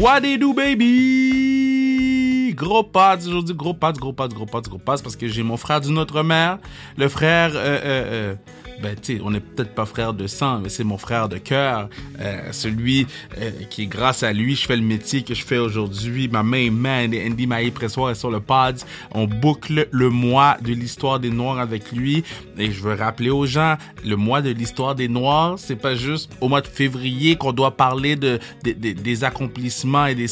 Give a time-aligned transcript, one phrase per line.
[0.00, 2.54] What they do, baby?
[2.54, 5.56] Gros pads aujourd'hui, gros pads, gros pads, gros pads, gros pads, parce que j'ai mon
[5.56, 6.58] frère d'une autre mère,
[6.96, 8.34] le frère, euh, euh, euh,
[8.82, 11.88] ben, on n'est peut-être pas frère de sang, mais c'est mon frère de cœur,
[12.20, 13.06] euh, celui
[13.40, 16.28] euh, qui, grâce à lui, je fais le métier que je fais aujourd'hui.
[16.28, 18.76] Ma main man, Andy Maï Pressoir est sur le pod.
[19.12, 22.22] On boucle le mois de l'histoire des Noirs avec lui.
[22.56, 26.30] Et je veux rappeler aux gens, le mois de l'histoire des Noirs, c'est pas juste
[26.40, 30.26] au mois de février qu'on doit parler de, de- de- des accomplissements et,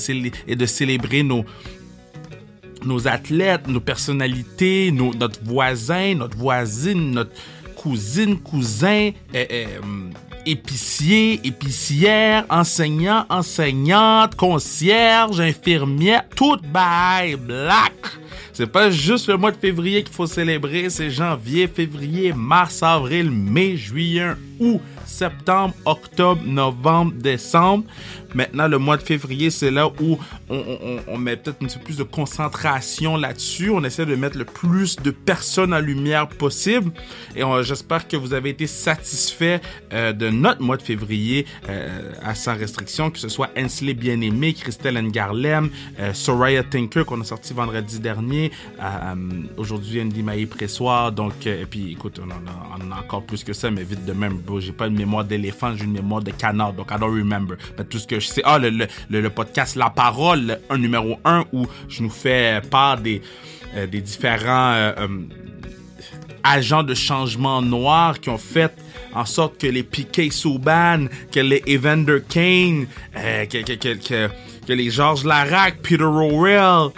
[0.48, 1.44] et de célébrer nos,
[2.84, 7.30] nos athlètes, nos personnalités, nos- notre voisin, notre voisine, notre
[7.76, 9.66] cousine, cousin, euh, euh,
[10.44, 17.92] épicier, épicière, enseignant, enseignante, concierge, infirmière, tout by black.
[18.52, 23.30] C'est pas juste le mois de février qu'il faut célébrer, c'est janvier, février, mars, avril,
[23.30, 27.84] mai, juillet, août, septembre, octobre, novembre, décembre.
[28.36, 30.18] Maintenant, le mois de février, c'est là où
[30.50, 33.70] on, met peut-être un petit peu plus de concentration là-dessus.
[33.70, 36.92] On essaie de mettre le plus de personnes en lumière possible.
[37.34, 39.62] Et j'espère que vous avez été satisfait
[39.94, 44.52] euh, de notre mois de février euh, à sans restriction, que ce soit Hensley Bien-Aimé,
[44.52, 49.14] Christelle Ngarlem, euh, Soraya Tinker qu'on a sorti vendredi dernier, euh,
[49.56, 51.10] aujourd'hui Andy Maï Pressoir.
[51.10, 54.36] Donc, et puis écoute, on en, a, encore plus que ça, mais vite de même,
[54.36, 57.56] bro, j'ai pas une mémoire d'éléphant, j'ai une mémoire de canard, donc I don't remember.
[57.78, 61.18] Mais tout ce que sais, ah, le, le, le, podcast La Parole, le- un numéro
[61.24, 63.22] un, où je nous fais part des,
[63.76, 65.08] euh, des différents euh, euh,
[66.44, 68.72] agents de changement noirs qui ont fait
[69.14, 70.30] en sorte que les P.K.
[70.32, 74.28] Subban, que les Evander Kane, que, que, que,
[74.66, 76.90] que, les Georges Larac, Peter Rowell,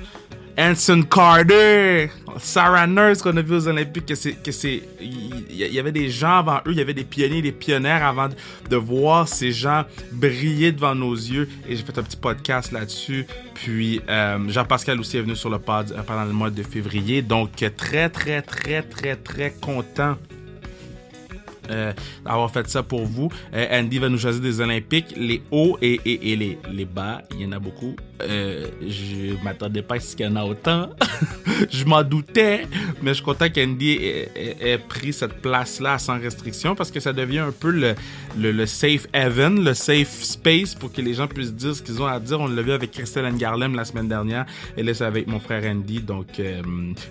[0.59, 5.79] Anson Carter, Sarah Nurse qu'on a vu aux Olympiques, que c'est, que c'est, il y,
[5.79, 9.29] avait des gens avant eux, il y avait des pionniers, des pionnières avant de, voir
[9.29, 11.49] ces gens briller devant nos yeux.
[11.69, 13.27] Et j'ai fait un petit podcast là-dessus.
[13.55, 17.23] Puis euh, Jean-Pascal aussi est venu sur le pod euh, pendant le mois de février.
[17.23, 20.17] Donc très, très, très, très, très content
[21.71, 21.93] euh,
[22.25, 23.31] d'avoir fait ça pour vous.
[23.55, 27.23] Euh, Andy va nous choisir des Olympiques, les hauts et, et, les, les bas.
[27.33, 27.95] Il y en a beaucoup.
[28.23, 30.91] Euh, je m'attendais pas à ce qu'il y en a autant.
[31.71, 32.67] je m'en doutais,
[33.03, 37.39] mais je suis content qu'Andy ait, pris cette place-là sans restriction parce que ça devient
[37.39, 37.95] un peu le,
[38.37, 42.07] le, safe haven, le safe space pour que les gens puissent dire ce qu'ils ont
[42.07, 42.41] à dire.
[42.41, 44.47] On l'a vu avec Christelle Ngarlem la semaine dernière
[44.77, 46.01] et là c'est avec mon frère Andy.
[46.01, 46.63] Donc, euh,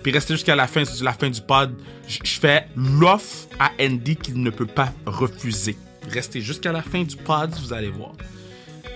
[0.02, 1.72] puis restez jusqu'à la fin, la fin du pod.
[2.06, 5.76] Je fais l'offre à Andy qu'il ne peut pas refuser.
[6.08, 8.12] Restez jusqu'à la fin du pod, vous allez voir.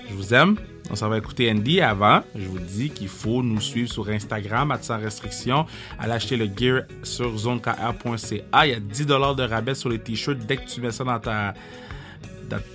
[0.08, 0.56] Je vous aime.
[0.90, 1.80] On s'en va écouter Andy.
[1.80, 5.64] Avant, je vous dis qu'il faut nous suivre sur Instagram, à sans restriction.
[5.98, 8.66] Allez acheter le gear sur zonekr.ca.
[8.66, 11.18] Il y a 10$ de rabais sur les t-shirts dès que tu mets ça dans
[11.18, 11.54] ta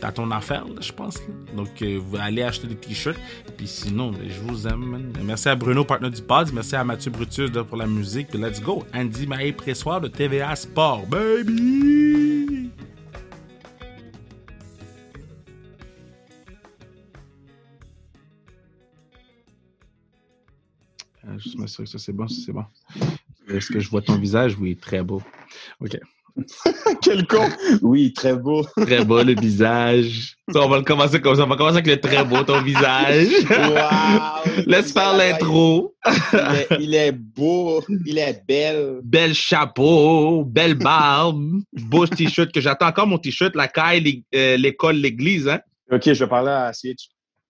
[0.01, 1.19] dans, ton affaire, je pense.
[1.55, 3.19] Donc, euh, vous allez acheter des t-shirts.
[3.57, 5.13] Puis sinon, ben, je vous aime.
[5.23, 6.51] Merci à Bruno, partenaire du pod.
[6.53, 8.29] Merci à Mathieu Brutus pour la musique.
[8.29, 8.85] Puis let's go.
[8.93, 11.05] Andy Maé Pressoir de TVA Sport.
[11.07, 12.26] Baby!
[21.57, 22.65] M'assurer que ça c'est bon, c'est bon.
[23.49, 24.57] Est-ce que je vois ton visage?
[24.59, 25.21] Oui, très beau.
[25.79, 25.97] OK.
[27.01, 27.49] Quel con!
[27.81, 28.63] Oui, très beau.
[28.75, 30.35] Très beau le visage.
[30.51, 31.43] Ça, on va le commencer comme ça.
[31.43, 33.27] On va commencer avec le très beau ton visage.
[33.49, 34.63] Wow!
[34.67, 35.95] Laisse faire l'intro.
[36.05, 38.99] Il est, il est beau, il est belle.
[39.03, 44.97] Bel chapeau, belle barbe, beau t-shirt que j'attends encore mon t-shirt, la caille, euh, l'école,
[44.97, 45.59] l'église, hein.
[45.91, 47.07] Ok, je vais parler à Switch.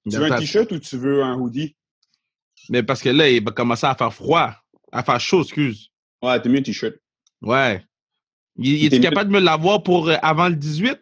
[0.10, 1.76] Tu veux un t-shirt ou tu veux un hoodie?
[2.70, 4.54] Mais parce que là, il va commencer à faire froid,
[4.92, 5.90] à faire chaud, excuse.
[6.22, 6.96] Ouais, t'as mieux un t-shirt.
[7.42, 7.84] Ouais.
[8.58, 11.00] Il, T'es est mieux- capable de me l'avoir pour euh, avant le 18?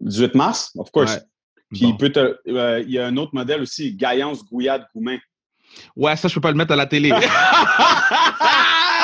[0.00, 1.14] 18 mars, of course.
[1.14, 1.22] Ouais.
[1.70, 1.88] Puis Bon.
[1.90, 5.18] il peut te- euh, il y a un autre modèle aussi, Gaillance Gouillade Goumin.
[5.96, 7.10] Ouais, ça, je peux pas le mettre à la télé.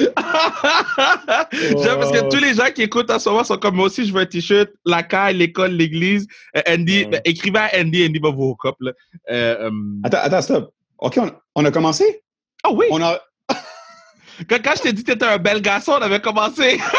[1.52, 4.04] J'aime parce que tous les gens qui écoutent en ce moment sont comme moi aussi,
[4.06, 6.26] je veux un t-shirt, la caille, l'école, l'église.
[6.56, 7.06] Euh, Andy, Ouais.
[7.06, 8.92] ben, écrivez à Andy, Andy va vous là.
[9.30, 9.70] Euh, euh,
[10.04, 10.72] Attends, attends, stop.
[10.98, 12.22] OK, on, on a commencé?
[12.62, 12.86] Ah oui!
[12.90, 13.18] On a.
[14.48, 16.78] Quand, quand je t'ai dit que t'étais un bel garçon, on avait commencé.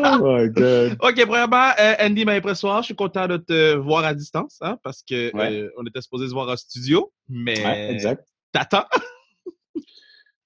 [0.00, 0.96] Oh my God.
[1.00, 2.76] OK, premièrement, euh, Andy m'a impressionné.
[2.80, 5.52] Je suis content de te voir à distance, hein, parce que Ouais.
[5.62, 8.24] euh, on était supposé se voir en studio, mais Ouais, exact.
[8.52, 8.84] t'attends.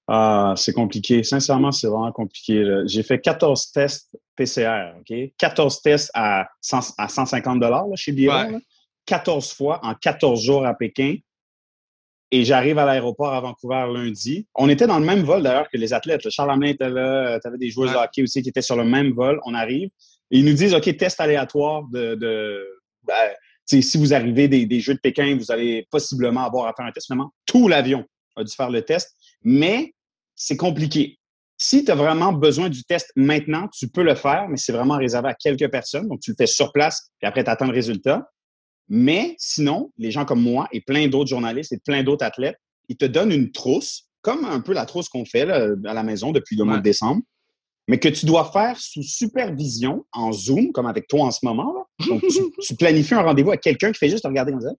[0.07, 1.23] Ah, c'est compliqué.
[1.23, 2.81] Sincèrement, c'est vraiment compliqué.
[2.85, 5.15] J'ai fait 14 tests PCR, OK?
[5.37, 8.35] 14 tests à, 100 à 150 là, chez Biron.
[8.35, 8.51] Ouais.
[8.53, 8.59] là.
[9.05, 11.15] 14 fois en 14 jours à Pékin.
[12.31, 14.47] Et j'arrive à l'aéroport à Vancouver lundi.
[14.55, 16.27] On était dans le même vol d'ailleurs que les athlètes.
[16.31, 17.39] Charles Hamelin était là.
[17.39, 17.95] Tu avais des joueurs Ouais.
[17.95, 19.39] de hockey aussi qui étaient sur le même vol.
[19.45, 19.89] On arrive.
[20.31, 22.65] Et ils nous disent, OK, test aléatoire de, de,
[23.03, 23.13] ben,
[23.65, 26.91] si vous arrivez des, des, Jeux de Pékin, vous allez possiblement avoir à faire un
[26.91, 27.05] test.
[27.05, 28.03] Finalement, tout l'avion
[28.35, 29.93] a dû faire le test, mais
[30.35, 31.19] c'est compliqué.
[31.57, 34.97] Si tu as vraiment besoin du test maintenant, tu peux le faire, mais c'est vraiment
[34.97, 36.07] réservé à quelques personnes.
[36.07, 38.29] Donc, tu le fais sur place, puis après, tu attends le résultat.
[38.89, 42.57] Mais sinon, les gens comme moi et plein d'autres journalistes et plein d'autres athlètes,
[42.89, 46.31] ils te donnent une trousse, comme un peu la trousse qu'on fait à la maison
[46.31, 47.21] depuis le mois de décembre,
[47.87, 51.87] mais que tu dois faire sous supervision en Zoom, comme avec toi en ce moment.
[52.07, 52.23] Donc,
[52.61, 54.73] tu, planifies un rendez-vous avec quelqu'un qui fait juste regarder comme ça.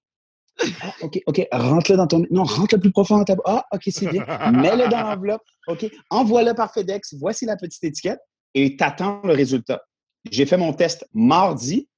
[0.60, 2.24] Ah, OK, OK, rentre-le dans ton.
[2.30, 3.34] Non, rentre le plus profond dans ta.
[3.44, 4.24] Ah, OK, c'est bien.
[4.52, 5.42] Mets-le dans l'enveloppe.
[5.66, 7.14] OK, envoie-le par FedEx.
[7.18, 8.20] Voici la petite étiquette
[8.54, 9.82] et t'attends le résultat.
[10.30, 11.88] J'ai fait mon test mardi.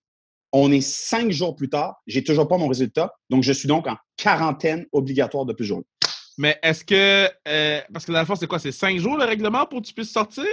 [0.53, 1.97] On est cinq jours plus tard.
[2.07, 3.13] J'ai toujours pas mon résultat.
[3.29, 5.83] Donc, je suis donc en quarantaine obligatoire de plus jours.
[6.39, 7.29] Mais est-ce que.
[7.49, 8.59] Euh, parce que dans le fond, c'est quoi?
[8.59, 10.47] C'est cinq jours le règlement pour que tu puisses sortir?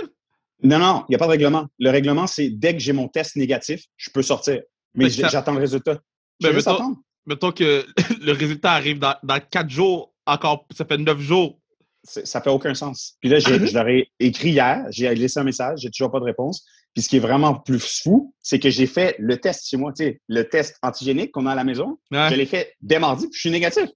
[0.61, 1.67] Non, non, il n'y a pas de règlement.
[1.79, 4.61] Le règlement, c'est dès que j'ai mon test négatif, je peux sortir.
[4.93, 5.99] Mais j'attends le résultat.
[6.39, 7.85] Je vais juste attendre mettons que
[8.21, 11.59] le résultat arrive dans, dans quatre jours, encore, ça fait neuf jours.
[12.05, 13.15] Ça fait aucun sens.
[13.21, 16.25] Puis là, je leur ai écrit hier, j'ai laissé un message, j'ai toujours pas de
[16.25, 16.65] réponse.
[16.93, 19.93] Puis ce qui est vraiment plus fou, c'est que j'ai fait le test chez moi,
[19.93, 21.97] tu sais, le test antigénique qu'on a à la maison.
[22.11, 23.89] Je l'ai fait dès mardi, puis je suis négatif.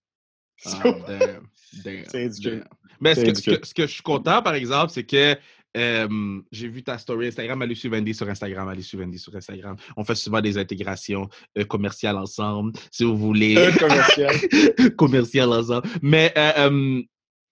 [0.66, 0.84] Ah,
[1.84, 2.32] c'est
[3.00, 5.38] Mais ce que, ce que, je suis content, par exemple, c'est que
[6.52, 7.62] j'ai vu ta story Instagram.
[7.62, 8.68] Allez suivre Andy sur Instagram.
[8.68, 9.76] Allez suivre Andy sur Instagram.
[9.96, 13.58] On fait souvent des intégrations euh, commerciales ensemble, si vous voulez.
[13.58, 14.36] Euh, commercial.
[14.98, 15.88] commercial ensemble.
[16.02, 17.02] Mais euh,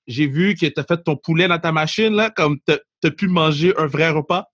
[0.07, 2.74] j'ai vu que tu as fait ton poulet dans ta machine, là, comme tu
[3.07, 4.48] as pu manger un vrai repas.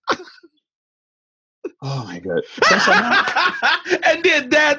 [1.82, 2.42] oh my God.
[2.62, 3.10] Sincèrement.
[4.14, 4.78] Andy est dead!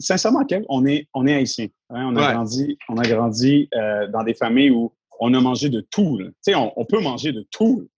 [0.00, 1.68] Sincèrement, Kev, on est, on est haïtien.
[1.90, 2.08] Hein.
[2.10, 3.68] On a grandi, on a grandi
[4.10, 6.18] dans des familles où on a mangé de tout.
[6.48, 7.88] On, on, peut manger de tout.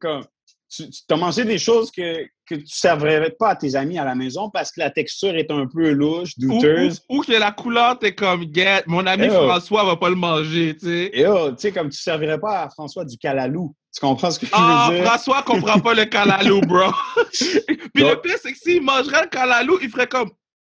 [0.00, 0.22] Comme,
[0.68, 4.04] tu, as mangé des choses que, que tu ne servirais pas à tes amis à
[4.04, 7.02] la maison parce que la texture est un peu louche, douteuse.
[7.08, 10.86] Ou, que la couleur, t'es comme, get, mon ami François va pas le manger, tu
[10.86, 11.10] sais.
[11.12, 13.74] Et oh, tu sais, comme tu servirais pas à François du calalou.
[13.94, 15.02] Tu comprends ce que je veux ah, dire?
[15.04, 16.90] Ah, François comprend pas le calalou, bro.
[17.32, 20.30] Puis le pire, c'est que s'il mangerait le calalou, il ferait comme,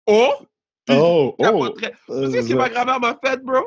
[0.07, 0.33] oh!
[0.89, 1.69] oh, oh!
[1.69, 3.61] Tu sais ce que ma grand-mère m'a fait, bro?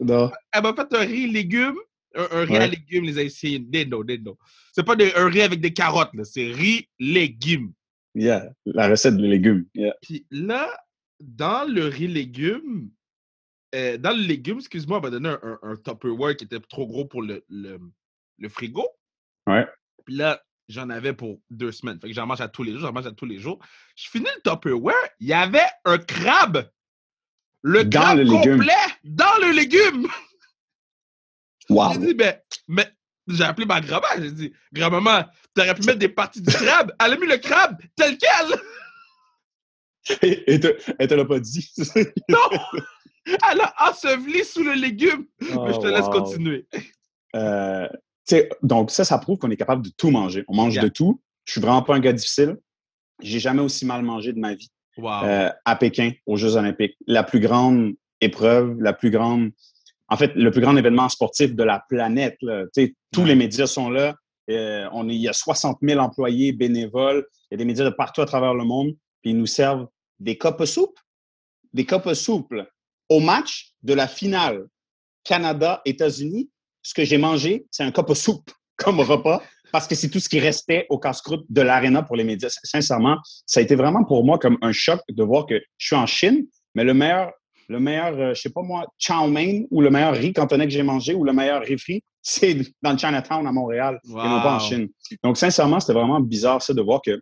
[0.00, 0.30] Non.
[0.52, 1.78] Elle m'a fait un riz légumes.
[2.14, 3.58] Un, riz à légumes, les Haïtiens.
[3.60, 4.38] Dendo, dendo.
[4.72, 7.72] C'est pas un riz avec des carottes, c'est riz légumes.
[8.14, 9.66] Yeah, la recette de légumes.
[9.74, 9.94] Yeah.
[10.00, 10.74] Puis là,
[11.20, 12.90] dans le riz légumes,
[13.74, 17.04] euh, dans le légume, excuse-moi, elle m'a donné un, un, Tupperware qui était trop gros
[17.04, 17.78] pour le, le,
[18.38, 18.86] le frigo.
[19.46, 19.66] Ouais.
[20.06, 22.00] Puis là, j'en avais pour deux semaines.
[22.00, 23.58] Fait que j'en mange à tous les jours, j'en mange à tous les jours.
[23.96, 26.68] Je finis le Tupperware, il y avait un crabe
[27.62, 28.72] le dans le complet
[29.04, 30.08] dans le légume.
[31.68, 31.92] Wow.
[31.94, 32.36] J'ai dit, ben,
[32.68, 32.88] mais
[33.26, 34.16] j'ai appelé ma grand-mère.
[34.18, 35.24] J'ai dit, grand-maman,
[35.54, 36.92] t'aurais pu mettre des parties du crabe.
[37.00, 38.60] Elle a mis le crabe tel quel.
[40.22, 40.60] Et
[40.98, 41.72] elle te l'a pas dit.
[42.28, 42.38] non!
[43.26, 45.26] Elle a enseveli sous le légume.
[45.40, 46.68] mais je te laisse continuer.
[47.34, 47.88] Euh,
[48.62, 50.44] donc, ça, ça prouve qu'on est capable de tout manger.
[50.48, 51.20] On mange de tout.
[51.44, 52.56] Je suis vraiment pas un gars difficile.
[53.20, 54.70] J'ai jamais aussi mal mangé de ma vie.
[54.98, 56.96] Euh, à Pékin, aux Jeux olympiques.
[57.06, 59.50] La plus grande épreuve, la plus grande,
[60.08, 62.38] en fait, le plus grand événement sportif de la planète.
[63.12, 64.14] Tous les médias sont là.
[64.48, 67.26] Euh, on est, il y a 60 000 employés bénévoles.
[67.50, 68.96] Il y a des médias de partout à travers le monde.
[69.22, 69.86] Puis ils nous servent
[70.18, 71.02] des copes souples.
[71.72, 72.66] Des copes souples.
[73.08, 74.66] Au match de la finale
[75.24, 76.50] Canada-États-Unis,
[76.82, 79.42] ce que j'ai mangé, c'est un cup soupe comme repas
[79.72, 82.48] parce que c'est tout ce qui restait au casse-croûte de l'aréna pour les médias.
[82.62, 85.96] Sincèrement, ça a été vraiment pour moi comme un choc de voir que je suis
[85.96, 87.32] en Chine, mais le meilleur,
[87.68, 90.72] le meilleur, euh, je sais pas moi, chow mein ou le meilleur riz cantonais que
[90.72, 94.42] j'ai mangé ou le meilleur riz frit, c'est dans le Chinatown à Montréal et non
[94.42, 94.88] pas en Chine.
[95.22, 97.20] Donc, sincèrement, c'était vraiment bizarre ça de voir que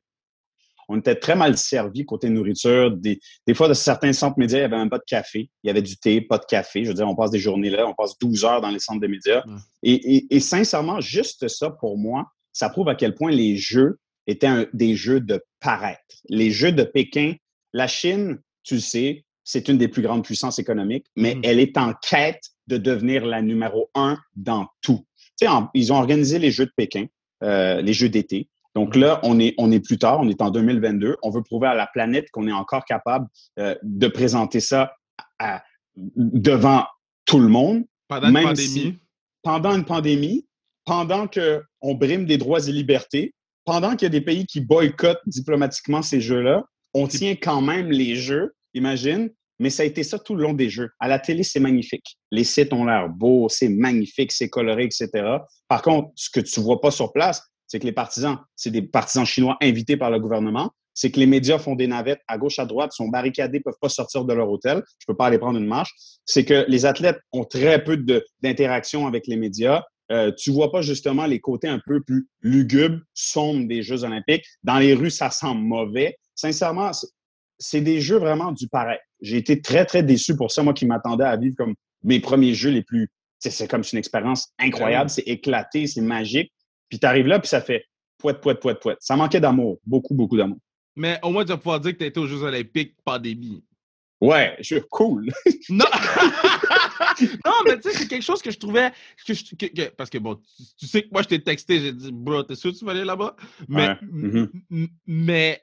[0.88, 2.90] on était très mal servi côté nourriture.
[2.90, 5.50] Des, des fois, de certains centres médias, il n'y avait même pas de café.
[5.62, 6.84] Il y avait du thé, pas de café.
[6.84, 9.00] Je veux dire, on passe des journées là, on passe 12 heures dans les centres
[9.00, 9.42] de médias.
[9.82, 14.96] Et, sincèrement, juste ça, pour moi, ça prouve à quel point les jeux étaient des
[14.96, 16.00] jeux de paraître.
[16.30, 17.34] Les jeux de Pékin,
[17.74, 21.40] la Chine, tu le sais, c'est une des plus grandes puissances économiques, mais mm.
[21.44, 25.04] elle est en quête de devenir la numéro un dans tout.
[25.38, 27.06] Tu sais, ils ont organisé les Jeux de Pékin,
[27.42, 28.48] euh, les Jeux d'été.
[28.74, 31.16] Donc là, on est, on est plus tard, on est en 2022.
[31.22, 33.26] On veut prouver à la planète qu'on est encore capable
[33.58, 34.94] euh, de présenter ça
[35.96, 36.84] devant
[37.24, 37.84] tout le monde.
[38.08, 38.98] Pendant une pandémie.
[39.42, 40.46] pendant une pandémie,
[40.84, 45.22] pendant qu'on brime des droits et libertés, pendant qu'il y a des pays qui boycottent
[45.26, 50.18] diplomatiquement ces jeux-là, on tient quand même les jeux, imagine, mais ça a été ça
[50.18, 50.90] tout le long des jeux.
[50.98, 52.18] À la télé, c'est magnifique.
[52.30, 55.08] Les sites ont l'air beaux, c'est magnifique, c'est coloré, etc.
[55.68, 58.82] Par contre, ce que tu vois pas sur place, c'est que les partisans, c'est des
[58.82, 60.70] partisans chinois invités par le gouvernement.
[60.96, 63.88] c'est que les médias font des navettes à gauche, à droite, sont barricadés, peuvent pas
[63.88, 64.80] sortir de leur hôtel.
[65.00, 65.90] Je peux pas aller prendre une marche.
[66.24, 67.96] C'est que les athlètes ont très peu
[68.40, 69.82] d'interaction avec les médias.
[70.12, 74.44] Euh, tu vois pas justement les côtés un peu plus lugubres, sombres des Jeux olympiques.
[74.62, 76.16] Dans les rues, ça semble mauvais.
[76.34, 76.90] Sincèrement,
[77.58, 78.98] c'est des jeux vraiment du pareil.
[79.20, 82.54] J'ai été très, très déçu pour ça, moi qui m'attendais à vivre comme mes premiers
[82.54, 83.08] jeux les plus...
[83.38, 86.50] C'est comme une expérience incroyable, c'est éclaté, c'est magique.
[86.88, 87.84] Puis tu arrives là, puis ça fait
[88.18, 88.98] poète, poète, poète, poète.
[89.00, 90.58] Ça manquait d'amour, beaucoup, beaucoup d'amour.
[90.96, 93.62] Mais au moins, tu vas pouvoir dire que tu été aux Jeux olympiques pandémie.
[94.24, 95.30] Ouais, je suis cool.
[95.68, 95.84] non!
[97.44, 98.90] non, mais tu sais, c'est quelque chose que je trouvais.
[99.26, 100.40] Que parce que bon,
[100.78, 102.92] tu, sais que moi, je t'ai texté, j'ai dit, bro, t'es sûr que tu vas
[102.92, 103.36] aller là-bas?
[103.68, 104.88] Mais, mm-hmm.
[105.06, 105.62] mais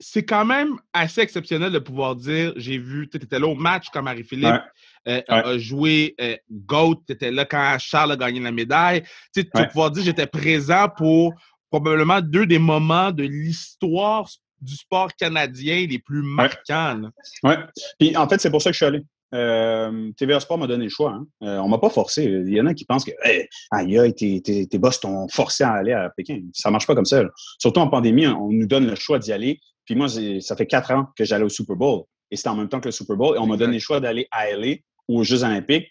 [0.00, 3.86] c'est quand même assez exceptionnel de pouvoir dire j'ai vu, tu étais là au match
[3.92, 4.62] quand Marie-Philippe
[5.06, 9.02] euh, a joué euh, GOAT, tu étais là quand Charles a gagné la médaille.
[9.34, 11.34] Tu vas pouvoir dire j'étais présent pour
[11.70, 14.28] probablement deux des moments de l'histoire
[14.60, 17.10] du sport canadien les plus marquants.
[17.42, 17.52] Oui.
[17.98, 19.02] Puis en fait, c'est pour ça que je suis allé.
[19.34, 21.12] Euh, TVA Sport m'a donné le choix.
[21.12, 21.26] Hein.
[21.42, 22.24] Euh, on m'a pas forcé.
[22.24, 25.64] Il y en a qui pensent que hey, aïe, tes, tes, tes boss t'ont forcé
[25.64, 26.40] à aller à Pékin.
[26.54, 27.22] Ça marche pas comme ça.
[27.58, 29.60] Surtout en pandémie, on nous donne le choix d'y aller.
[29.84, 32.04] Puis moi, ça fait quatre ans que j'allais au Super Bowl.
[32.30, 33.36] Et c'était en même temps que le Super Bowl.
[33.36, 34.76] Et on m'a donné le choix d'aller à LA
[35.08, 35.88] ou aux Jeux Olympiques.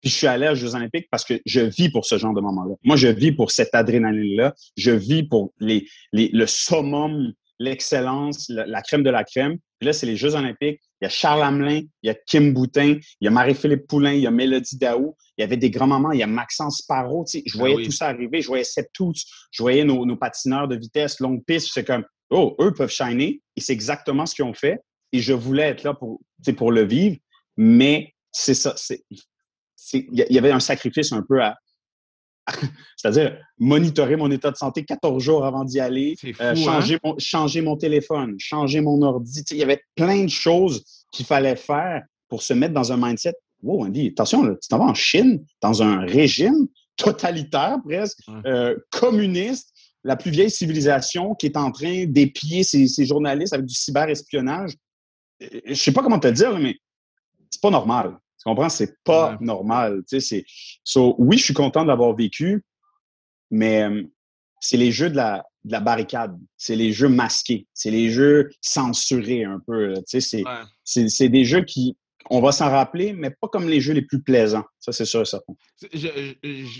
[0.00, 2.40] Puis je suis allé aux Jeux Olympiques parce que je vis pour ce genre de
[2.40, 2.74] moment-là.
[2.82, 4.54] Moi, je vis pour cette adrénaline-là.
[4.76, 9.56] Je vis pour les, les, le summum, l'excellence, la, crème de la crème.
[9.78, 10.80] Puis là, c'est les Jeux Olympiques.
[11.00, 14.12] Il y a Charles Hamelin, il y a Kim Boutin, il y a Marie-Philippe Poulain,
[14.12, 15.16] il y a Mélodie Daou.
[15.36, 16.12] Il y avait des grands moments.
[16.12, 17.24] Il y a Maxence Parot.
[17.24, 18.40] Tu sais, je ben voyais tout ça arriver.
[18.40, 19.14] Je voyais Toots.
[19.50, 21.70] Je voyais nos, nos patineurs de vitesse, longue piste.
[21.72, 23.40] C'est comme, oh, eux peuvent shiner.
[23.56, 24.80] Et c'est exactement ce qu'ils ont fait.
[25.12, 26.20] Et je voulais être là pour,
[26.56, 27.16] pour le vivre.
[27.56, 28.74] Mais c'est ça.
[28.76, 29.04] C'est,
[29.92, 31.56] il y avait un sacrifice un peu à,
[32.96, 36.98] c'est-à-dire monitorer mon état de santé 14 jours avant d'y aller, euh, changer, hein?
[37.04, 39.44] mon, changer mon téléphone, changer mon ordi.
[39.50, 43.34] Il y avait plein de choses qu'il fallait faire pour se mettre dans un mindset.
[43.62, 49.72] Wow, Andy, attention, tu t'en vas en Chine, dans un régime totalitaire presque, euh, communiste,
[50.04, 54.72] la plus vieille civilisation qui est en train d'épier ses, journalistes avec du cyberespionnage.
[55.42, 56.76] Euh, je sais pas comment te le dire, mais
[57.50, 58.18] c'est pas normal.
[58.42, 58.68] Tu comprends?
[58.68, 60.02] C'est pas normal.
[60.08, 60.44] Tu sais,
[60.82, 62.64] so, oui, je suis content d'avoir vécu,
[63.52, 64.02] mais euh,
[64.60, 66.36] c'est les jeux de la, de la barricade.
[66.56, 67.68] C'est les jeux masqués.
[67.72, 69.94] C'est les jeux censurés un peu.
[70.08, 70.42] Tu sais,
[70.84, 71.96] c'est des jeux qui,
[72.30, 74.64] on va s'en rappeler, mais pas comme les jeux les plus plaisants.
[74.80, 75.54] Ça, c'est sûr et certain.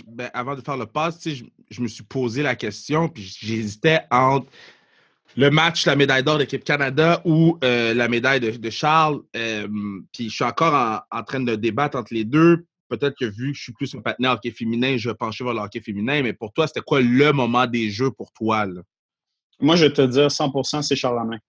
[0.05, 4.01] ben, avant de faire le pass, je, je me suis posé la question, puis j'hésitais
[4.11, 4.47] entre
[5.35, 9.21] le match, la médaille d'or d'équipe Canada ou euh, la médaille de, Charles.
[9.35, 9.67] Euh,
[10.11, 12.65] puis je suis encore en, train de débattre entre les deux.
[12.89, 15.53] Peut-être que vu que je suis plus un partenaire hockey féminin, je vais pencher vers
[15.53, 16.21] le hockey féminin.
[16.21, 18.65] Mais pour toi, c'était quoi le moment des jeux pour toi?
[19.59, 21.39] Moi, je vais te dire 100 c'est Charles Hamelin.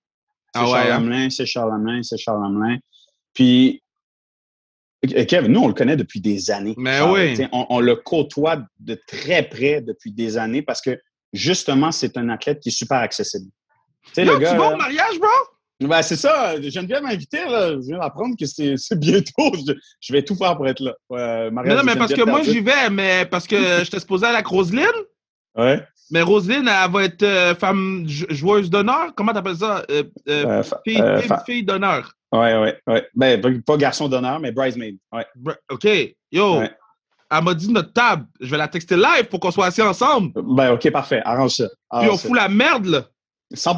[0.54, 1.30] C'est ah Charles hein?
[1.30, 2.78] c'est Charles c'est Charles
[3.34, 3.82] Puis,
[5.28, 6.74] Kev, nous, on le connaît depuis des années.
[6.78, 7.46] Mais oui.
[7.52, 10.98] On, on, le côtoie de très près depuis des années parce que,
[11.32, 13.50] justement, c'est un athlète qui est super accessible.
[14.12, 15.28] Tu le gars, tu vas au mariage, bro?
[15.80, 16.54] Ben, c'est ça.
[16.56, 17.44] M'a invité.
[17.44, 17.72] Là.
[17.72, 19.52] Je viens d'apprendre que c'est bientôt.
[20.00, 20.94] Je, vais tout faire pour être là.
[21.50, 24.46] non, mais parce que moi, j'y vais, mais parce que je t'ai supposé aller avec
[24.46, 24.86] Roselyne.
[25.56, 25.82] Ouais.
[26.10, 29.14] Mais Roselyne, elle va être euh, femme joueuse d'honneur.
[29.16, 29.84] Comment t'appelles ça?
[29.90, 30.62] Euh, euh,
[31.46, 32.12] fille, d'honneur.
[32.30, 33.08] Ouais, ouais, ouais.
[33.14, 34.96] Ben, pas garçon d'honneur, mais bridesmaid.
[35.12, 35.26] Ouais.
[35.70, 35.88] OK.
[36.30, 36.62] Yo.
[37.30, 38.26] Elle m'a dit notre table.
[38.40, 40.32] Je vais la texter live pour qu'on soit assis ensemble.
[40.34, 41.22] Ben, OK, parfait.
[41.24, 41.68] Arrange ça.
[42.00, 43.04] Puis on fout la merde, là.
[43.52, 43.76] 100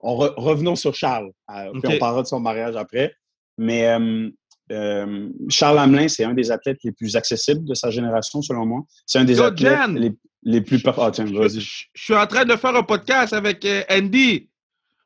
[0.00, 1.30] on Revenons sur Charles.
[1.50, 3.14] Euh, puis on parlera de son mariage après.
[3.56, 4.30] Mais euh,
[4.70, 8.82] euh, Charles Hamelin, c'est un des athlètes les plus accessibles de sa génération, selon moi.
[9.06, 9.80] C'est un des athlètes
[10.44, 10.80] les, plus...
[10.86, 11.60] Ah, tiens, vas-y.
[11.60, 14.48] Je, suis en train de faire un podcast avec Andy.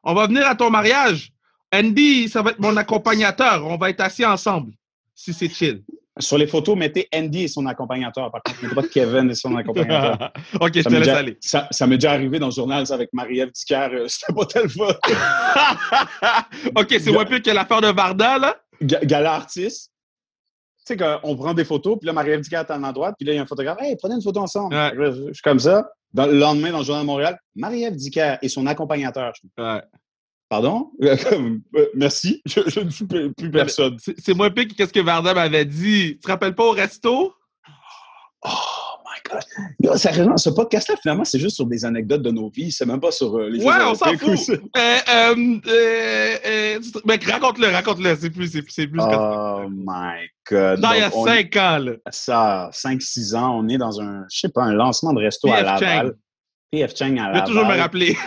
[0.03, 1.33] On va venir à ton mariage.
[1.75, 3.65] Andy, ça va être mon accompagnateur.
[3.67, 4.73] On va être assis ensemble,
[5.15, 5.83] si c'est chill.
[6.19, 8.31] Sur les photos, mettez Andy et son accompagnateur.
[8.31, 10.31] Par contre, mettez pas Kevin et son accompagnateur.
[10.61, 11.39] OK, je te laisse aller.
[11.41, 13.89] Ça, ça m'est déjà arrivé dans le journal avec Marie-Ève Dicker.
[13.95, 14.89] Euh, c'était pas tellement.
[16.81, 18.57] OK, c'est moins plus que l'affaire de Varda, là?
[18.83, 19.91] gala artiste.
[20.85, 23.33] Tu sais, qu'on prend des photos, puis là, Marie-Ève Dicker est à l'endroit, puis là,
[23.33, 23.79] il y a un photographe.
[23.81, 24.75] Hey, prenez une photo ensemble.
[24.75, 25.89] Je, suis comme ça.
[26.13, 29.33] Dans, le lendemain, dans le journal de Montréal, Marie-Ève Dicker et son accompagnateur.
[29.57, 29.81] Ouais.
[30.53, 30.91] Pardon?
[31.03, 31.17] Euh,
[31.95, 32.43] merci.
[32.45, 33.97] Je, ne suis plus personne.
[34.19, 36.17] C'est moins pire que qu'est-ce que Varda m'avait dit.
[36.17, 37.33] Tu te rappelles pas au resto?
[38.45, 38.49] Oh
[39.03, 39.41] my
[39.81, 39.97] God.
[39.97, 42.71] sérieusement, ce podcast-là, finalement, c'est juste sur des anecdotes de nos vies.
[42.71, 44.61] C'est même pas sur euh, les Ouais, on s'en fout.
[44.77, 45.35] Euh,
[47.07, 48.15] mec, raconte-le, raconte-le.
[48.21, 49.01] C'est plus, c'est, plus.
[49.01, 50.81] Oh my God.
[50.81, 51.93] Non, il y a cinq ans, là.
[52.11, 55.51] Ça, cinq, six ans, on est dans un, je sais pas, un lancement de resto
[55.51, 56.13] à Laval.
[56.71, 57.35] PF Chang à Laval.
[57.37, 58.19] Je vais toujours me rappeler.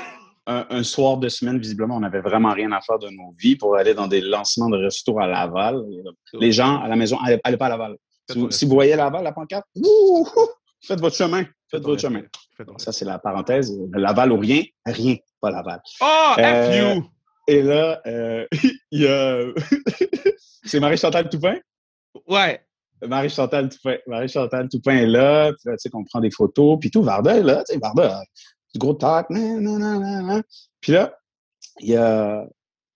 [0.47, 3.75] Un, soir de semaine, visiblement, on n'avait vraiment rien à faire de nos vies pour
[3.75, 5.81] aller dans des lancements de restos à Laval.
[6.33, 7.97] Les gens à la maison, n'allez pas à Laval.
[8.51, 9.65] Si vous, voyez Laval, la pancarte,
[10.81, 11.45] faites votre chemin.
[11.69, 12.21] Faites votre chemin.
[12.77, 13.75] Ça, c'est la parenthèse.
[13.93, 15.81] Laval ou rien, rien, pas Laval.
[16.01, 17.03] Oh, F euh, you!
[17.47, 18.45] Et là, euh,
[18.91, 19.39] il y a.
[20.63, 21.57] c'est Marie-Chantal Toupin?
[22.27, 22.61] Ouais.
[23.05, 23.97] Marie-Chantal Toupin.
[24.07, 27.63] Marie-Chantal Toupin est là, tu sais, qu'on prend des photos, puis tout, Varda est là,
[27.67, 28.21] tu sais, Varda,
[28.75, 29.27] du gros talk,
[30.81, 31.17] Puis là,
[31.79, 32.45] il y a.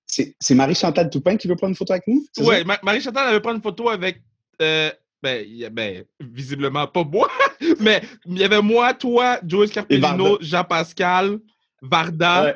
[0.05, 2.25] C'est Marie-Chantal Toupin qui veut prendre une photo avec nous?
[2.39, 4.21] Oui, Marie-Chantal, veut prendre une photo avec.
[4.61, 7.29] Euh, ben, ben, visiblement pas moi,
[7.79, 11.39] mais il y avait moi, toi, Joël Carpellino, Jean-Pascal,
[11.81, 12.55] Varda,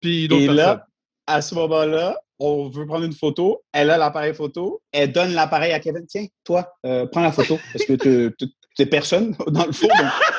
[0.00, 0.56] puis d'autres personnes.
[0.56, 0.86] Là,
[1.26, 5.72] à ce moment-là, on veut prendre une photo, elle a l'appareil photo, elle donne l'appareil
[5.72, 6.06] à Kevin.
[6.06, 7.58] Tiens, toi, euh, prends la photo.
[7.72, 8.32] Parce que
[8.80, 9.88] tu n'es personne dans le fond.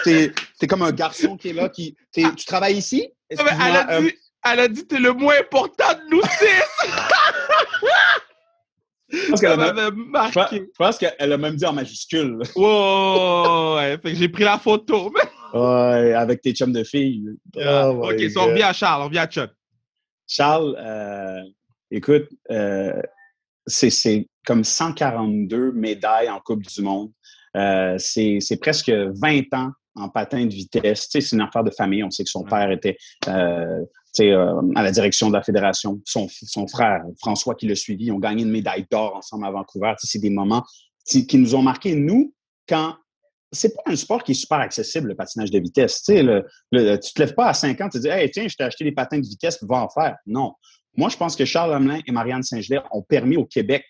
[0.03, 1.69] Tu es, comme un garçon qui est là.
[1.69, 3.09] Qui, tu travailles ici?
[3.29, 4.11] elle, a dit, euh,
[4.43, 6.47] elle a dit, t'es le moins important de nous six!
[9.35, 10.57] Ça m'avait marqué.
[10.57, 12.39] Je pense qu'elle a même dit en majuscule.
[12.55, 15.11] Wow, ouais, fait que j'ai pris la photo.
[15.53, 17.25] ouais, avec tes chums de filles.
[17.57, 19.51] Ah, oh ok, on revient à Charles, on revient à Chuck.
[20.27, 21.41] Charles, euh,
[21.91, 23.01] écoute, euh,
[23.67, 27.11] c'est comme 142 médailles en Coupe du Monde.
[27.57, 31.07] Euh, c'est presque 20 ans en patin de vitesse.
[31.09, 32.03] c'est une affaire de famille.
[32.03, 33.83] On sait que son père était euh,
[34.75, 36.01] à la direction de la fédération.
[36.05, 39.51] Son, son, frère, François, qui l'a suivi, ils ont gagné une médaille d'or ensemble à
[39.51, 39.93] Vancouver.
[39.97, 40.63] C'est des moments
[41.05, 42.33] qui nous ont marqués, nous,
[42.67, 42.95] quand
[43.51, 46.03] c'est pas un sport qui est super accessible, le patinage de vitesse.
[46.03, 46.41] Tu ne
[46.71, 48.93] te lèves pas à 5 ans, tu te dis, hey, tiens, je t'ai acheté des
[48.93, 50.15] patins de vitesse, va en faire.
[50.25, 50.53] Non.
[50.95, 53.83] Moi, je pense que Charles Hamelin et Marianne Saint-Gelais ont permis au Québec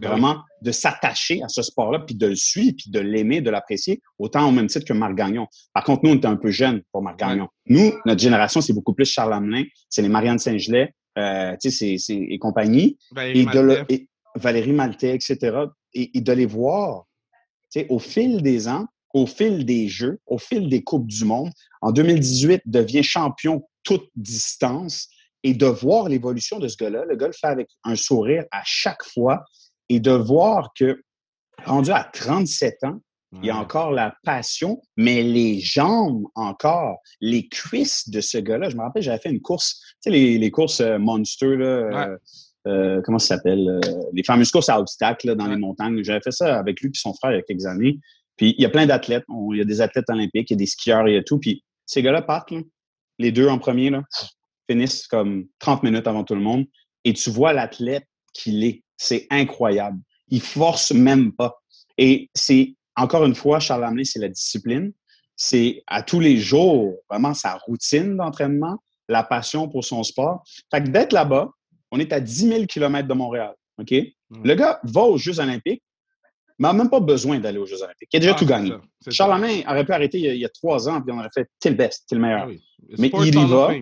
[0.00, 4.00] vraiment de s'attacher à ce sport-là, puis de le suivre, puis de l'aimer, de l'apprécier,
[4.18, 5.46] autant au même titre que Marc Gagnon.
[5.72, 7.48] Par contre, nous, on était un peu jeunes pour Marc Gagnon.
[7.66, 12.98] Nous, notre génération, c'est beaucoup plus Charles Hamelin, c'est les Marianne Saint-Gelais, euh, et compagnie,
[13.12, 13.94] Valérie et, Maltais.
[13.94, 15.56] et Valérie Maltais, etc.
[15.94, 17.04] Et, et de les voir,
[17.88, 21.50] au fil des ans, au fil des Jeux, au fil des Coupes du Monde.
[21.80, 25.08] En 2018, devient champion toute distance
[25.42, 28.62] et de voir l'évolution de ce gars-là, le gars le fait avec un sourire à
[28.64, 29.44] chaque fois
[29.88, 31.02] et de voir que,
[31.64, 33.00] rendu à 37 ans,
[33.32, 38.70] il y a encore la passion, mais les jambes encore, les cuisses de ce gars-là.
[38.70, 42.16] Je me rappelle, j'avais fait une course, tu sais, les, courses euh, Monster, là, euh,
[42.66, 43.80] euh, comment ça s'appelle?
[44.12, 46.02] les fameuses courses à obstacles dans les montagnes.
[46.02, 47.98] J'avais fait ça avec lui et son frère il y a quelques années.
[48.36, 49.24] Puis il y a plein d'athlètes.
[49.52, 51.38] Il y a des athlètes olympiques, il y a des skieurs, il y a tout.
[51.38, 52.52] Puis ces gars-là partent,
[53.18, 54.02] les deux en premier, là,
[54.68, 56.66] finissent comme 30 minutes avant tout le monde.
[57.04, 58.82] Et tu vois l'athlète qu'il est.
[58.96, 59.98] C'est incroyable.
[60.28, 61.56] Il force même pas.
[61.98, 64.92] Et c'est, encore une fois, Charles Hamelin, c'est la discipline.
[65.36, 68.78] C'est à tous les jours, vraiment sa routine d'entraînement,
[69.08, 70.42] la passion pour son sport.
[70.70, 71.50] Fait que d'être là-bas,
[71.90, 73.54] on est à 10 000 km de Montréal.
[73.78, 73.92] OK?
[74.42, 75.82] Le gars va aux Jeux olympiques,
[76.58, 78.08] mais n'a même pas besoin d'aller aux Jeux Olympiques.
[78.12, 78.72] Il a déjà ah, tout gagné.
[79.10, 81.76] Charlemagne aurait pu arrêter il y, a, trois ans, puis on aurait fait t'es le
[81.76, 82.48] best, t'es le meilleur.
[82.48, 83.72] Ah mais il y va.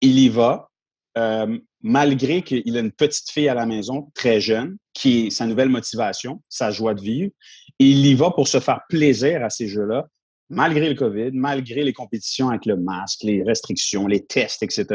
[0.00, 0.68] Il y va.
[1.16, 5.46] Euh, malgré qu'il a une petite fille à la maison, très jeune, qui est sa
[5.46, 7.30] nouvelle motivation, sa joie de vivre.
[7.78, 10.06] Et il y va pour se faire plaisir à ces jeux-là,
[10.48, 14.86] malgré le COVID, malgré les compétitions avec le masque, les restrictions, les tests, etc.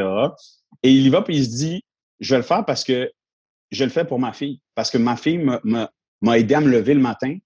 [0.82, 1.82] Et il y va, puis il se dit,
[2.20, 3.10] je vais le faire parce que
[3.70, 4.60] je le fais pour ma fille.
[4.74, 7.36] Parce que ma fille m'a aidé à me lever le matin.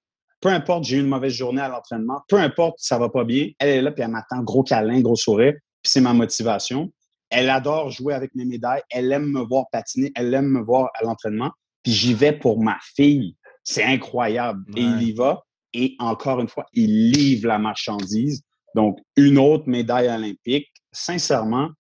[0.41, 3.51] Peu importe, j'ai eu une mauvaise journée à l'entraînement, peu importe, ça va pas bien,
[3.61, 6.93] elle est là, puis elle m'attend, gros câlin, gros sourire, puis c'est ma motivation.
[7.33, 10.91] Elle adore jouer avec mes médailles, elle aime me voir patiner, elle aime me voir
[10.95, 11.51] à l'entraînement,
[11.83, 13.37] puis j'y vais pour ma fille.
[13.65, 14.63] C'est incroyable.
[14.77, 15.43] Et il y va,
[15.73, 18.43] et encore une fois, il livre la marchandise.
[18.75, 20.69] Donc, une autre médaille olympique.
[20.93, 21.71] Sincèrement,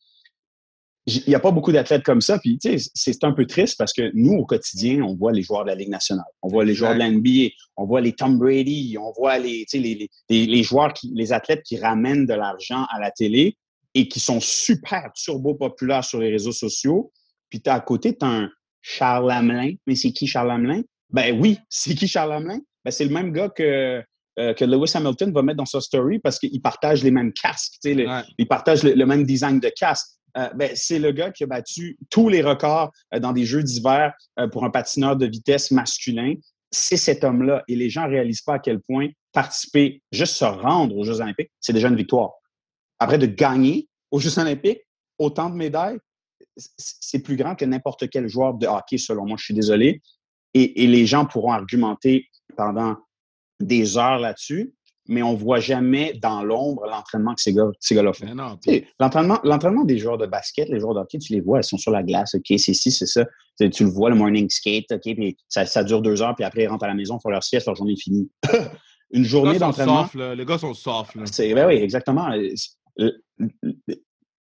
[1.07, 2.39] il n'y a pas beaucoup d'athlètes comme ça.
[2.39, 5.43] Puis, tu sais, c'est un peu triste parce que nous, au quotidien, on voit les
[5.43, 8.13] joueurs de la Ligue nationale, on voit les joueurs de la NBA, on voit les
[8.13, 12.35] Tom Brady, on voit les, les, les, les joueurs, qui, les athlètes qui ramènent de
[12.35, 13.57] l'argent à la télé
[13.95, 17.13] et qui sont super turbo populaires sur les réseaux sociaux.
[17.51, 18.51] Puis, tu à côté, tu as un
[18.81, 19.75] Charles Hamelin.
[19.87, 20.83] Mais c'est qui Charles Hamelin?
[21.11, 22.61] Ben oui, c'est qui Charles Hamelin?
[22.85, 24.03] Ben, c'est le même gars que,
[24.39, 27.75] euh, que Lewis Hamilton va mettre dans sa story parce qu'il partage les mêmes casques.
[27.85, 30.09] Le, Il partage le, même design de casque.
[30.37, 33.63] Euh, ben, c'est le gars qui a battu tous les records euh, dans des Jeux
[33.63, 36.35] d'hiver euh, pour un patineur de vitesse masculin.
[36.71, 37.63] C'est cet homme-là.
[37.69, 41.21] Et les gens ne réalisent pas à quel point participer, juste se rendre aux Jeux
[41.21, 42.33] olympiques, c'est déjà une victoire.
[43.03, 44.81] Après, de gagner aux Jeux olympiques,
[45.19, 45.99] autant de médailles,
[46.57, 49.37] c'est plus grand que n'importe quel joueur de hockey, selon moi.
[49.39, 50.03] Je suis désolé.
[50.55, 52.97] Et, et les gens pourront argumenter pendant
[53.61, 54.75] des heures là-dessus.
[55.09, 58.27] mais on voit jamais dans l'ombre l'entraînement que ces gars, ces gars-là font.
[59.01, 61.79] L'entraînement, l'entraînement des joueurs de basket, les joueurs de hockey, tu les vois, ils sont
[61.79, 63.25] sur la glace, OK, c'est ici, c'est ça.
[63.59, 66.65] Tu, le vois, le morning skate, OK, puis ça, ça, dure deux heures, puis après,
[66.65, 68.31] ils rentrent à la maison, font leur sieste, leur journée est finie.
[69.11, 70.09] Une journée d'entraînement.
[70.15, 71.15] Les gars sont soft.
[71.15, 71.25] Là.
[71.55, 72.31] Ben oui, exactement.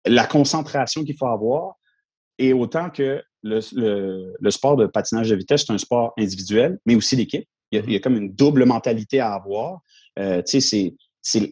[0.06, 1.74] La concentration qu'il faut avoir,
[2.38, 3.60] et autant que le,
[4.38, 7.46] le, sport de patinage de vitesse, c'est un sport individuel, mais aussi d'équipe.
[7.70, 9.80] Il, il, y a comme une double mentalité à avoir.
[10.18, 10.94] Euh, c'est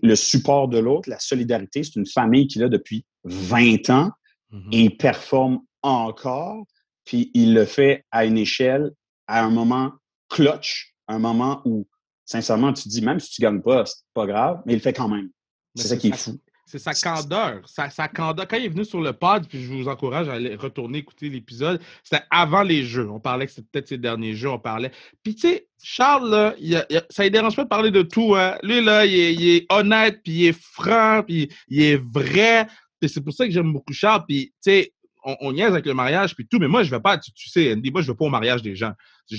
[0.02, 1.84] le support de l'autre, la solidarité.
[1.84, 4.10] C'est une famille qu'il a depuis 20 ans
[4.50, 4.68] mm-hmm.
[4.72, 6.64] et il performe encore.
[7.04, 8.90] Puis il le fait à une échelle,
[9.26, 9.92] à un moment
[10.28, 11.86] clutch, un moment où,
[12.24, 14.82] sincèrement, tu te dis, même si tu gagnes pas, c'est pas grave, mais il le
[14.82, 15.30] fait quand même.
[15.74, 16.38] C'est ça qui est fou.
[16.68, 17.62] C'est sa candeur.
[17.66, 18.46] Sa, candeur.
[18.46, 21.30] Quand il est venu sur le pod, puis je vous encourage à aller retourner écouter
[21.30, 23.08] l'épisode, c'était avant les jeux.
[23.10, 24.92] On parlait que c'était peut-être ses derniers jeux, on parlait.
[25.22, 28.34] Puis tu sais, Charles, là, il ça ne dérange pas de parler de tout.
[28.34, 28.58] Hein.
[28.62, 32.66] Lui, là, il est, honnête, puis il est franc, puis il est vrai.
[33.02, 34.24] c'est pour ça que j'aime beaucoup Charles.
[34.28, 34.92] Puis tu sais,
[35.24, 37.48] on, on, niaise avec le mariage, puis tout, mais moi, je ne vais pas, tu,
[37.48, 38.92] sais, Andy, moi, je ne vais pas au mariage des gens.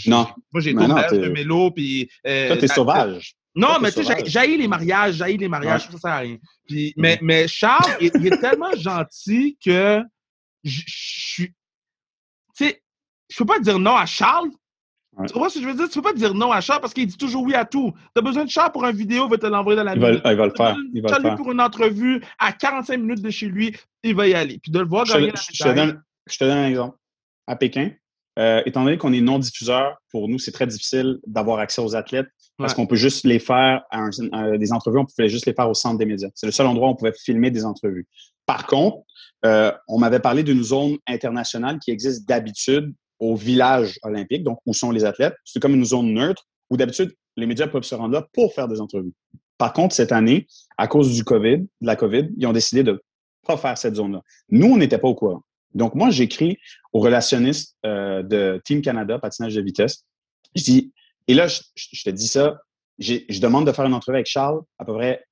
[0.08, 0.28] non.
[0.52, 2.10] Moi, j'ai deux de mélo, puis...
[2.26, 3.36] Euh, Toi, t'es sauvage.
[3.56, 6.38] Non, mais tu sais, j'ai les mariages, j'ai les mariages, ça sert à rien.
[6.68, 10.04] Puis, mais, mais Charles, il, est tellement gentil que
[10.64, 11.48] je suis.
[12.56, 12.84] Tu sais,
[13.28, 14.50] je peux pas dire non à Charles.
[15.28, 15.90] Tu vois ce que je veux dire?
[15.90, 17.92] Tu peux pas dire non à Charles parce qu'il dit toujours oui à tout.
[18.16, 20.00] Tu as besoin de Charles pour une vidéo, il va te l'envoyer dans la il
[20.00, 20.78] va, il va le faire.
[20.94, 21.36] Il va le faire.
[21.36, 24.60] pour une entrevue à 45 minutes de chez lui, il va y aller.
[24.60, 26.98] Puis de le voir gagner je, te donne, je te donne un exemple.
[27.48, 27.92] À Pékin,
[28.38, 32.30] euh, étant donné qu'on est non-diffuseur, pour nous, c'est très difficile d'avoir accès aux athlètes
[32.60, 34.10] parce qu'on peut juste les faire à,
[34.58, 36.28] des entrevues, on pouvait juste les faire au centre des médias.
[36.36, 38.06] C'est le seul endroit où on pouvait filmer des entrevues.
[38.46, 38.98] Par contre,
[39.46, 44.74] euh, on m'avait parlé d'une zone internationale qui existe d'habitude au village olympique, donc où
[44.74, 45.36] sont les athlètes.
[45.46, 48.68] C'est comme une zone neutre où d'habitude les médias peuvent se rendre là pour faire
[48.68, 49.14] des entrevues.
[49.58, 53.02] Par contre, cette année, à cause du COVID, de la COVID, ils ont décidé de
[53.46, 54.22] pas faire cette zone-là.
[54.50, 55.44] Nous, on n'était pas au courant.
[55.74, 56.58] Donc, moi, j'écris
[56.94, 60.06] au relationniste euh, de Team Canada, patinage de vitesse.
[60.56, 60.94] Je dis,
[61.30, 62.60] et là, je, te dis ça,
[62.98, 65.24] je demande de faire une entrevue avec Charles à peu près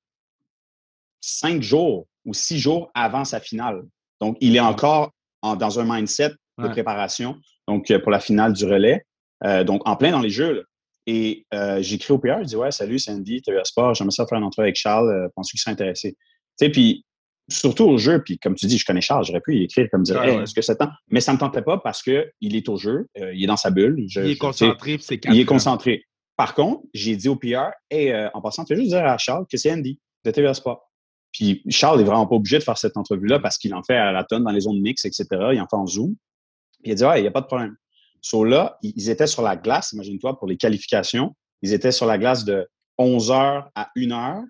[1.21, 3.81] cinq jours ou six jours avant sa finale.
[4.21, 7.36] Donc, il est encore dans un mindset de préparation
[7.67, 9.03] donc euh, pour la finale du relais.
[9.43, 10.65] Euh, donc, en plein dans les jeux.
[11.07, 11.47] Et
[11.79, 14.43] j'écris au PR, je dis Ouais, salut, c'est Andy, TVA Sport, j'aimerais ça faire une
[14.43, 16.12] entrevue avec Charles, penses-tu qu'il serait intéressé?
[16.12, 17.05] Tu sais, puis
[17.49, 20.03] surtout au jeu, puis comme tu dis, je connais Charles, j'aurais pu y écrire comme
[20.03, 20.91] dire, est-ce que ça tente?
[21.10, 23.57] Mais ça ne me tentait pas parce qu'il est au jeu, euh, il est dans
[23.57, 23.97] sa bulle.
[23.99, 26.03] il est concentré, c'est Il est concentré.
[26.36, 29.17] Par contre, j'ai dit au PR, et euh, en passant, tu veux juste dire à
[29.17, 30.91] Charles que c'est Andy de TVA Sport.
[31.31, 34.12] Puis Charles n'est vraiment pas obligé de faire cette entrevue-là parce qu'il en fait à
[34.12, 35.25] la tonne dans les zones mix, etc.
[35.53, 36.15] Il en fait en Zoom.
[36.83, 37.75] Puis il a dit, ouais, il n'y a pas de problème.
[38.21, 41.36] So là, ils étaient sur la glace, imagine-toi, pour les qualifications.
[41.62, 44.43] Ils étaient sur la glace de 11 h à 1 h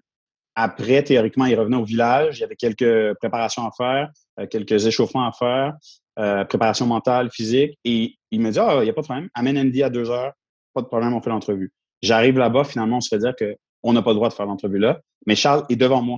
[0.60, 2.40] après, théoriquement, il revenait au village.
[2.40, 5.76] Il y avait quelques préparations à faire, euh, quelques échauffements à faire,
[6.18, 7.78] euh, préparation mentale, physique.
[7.86, 9.30] Et il me dit, ah, il n'y a pas de problème.
[9.36, 10.34] Amène Andy à deux heures.
[10.74, 11.72] Pas de problème, on fait l'entrevue.
[12.02, 14.80] J'arrive là-bas, finalement, on se fait dire qu'on n'a pas le droit de faire l'entrevue
[14.80, 15.00] là.
[15.28, 16.18] Mais Charles est devant moi.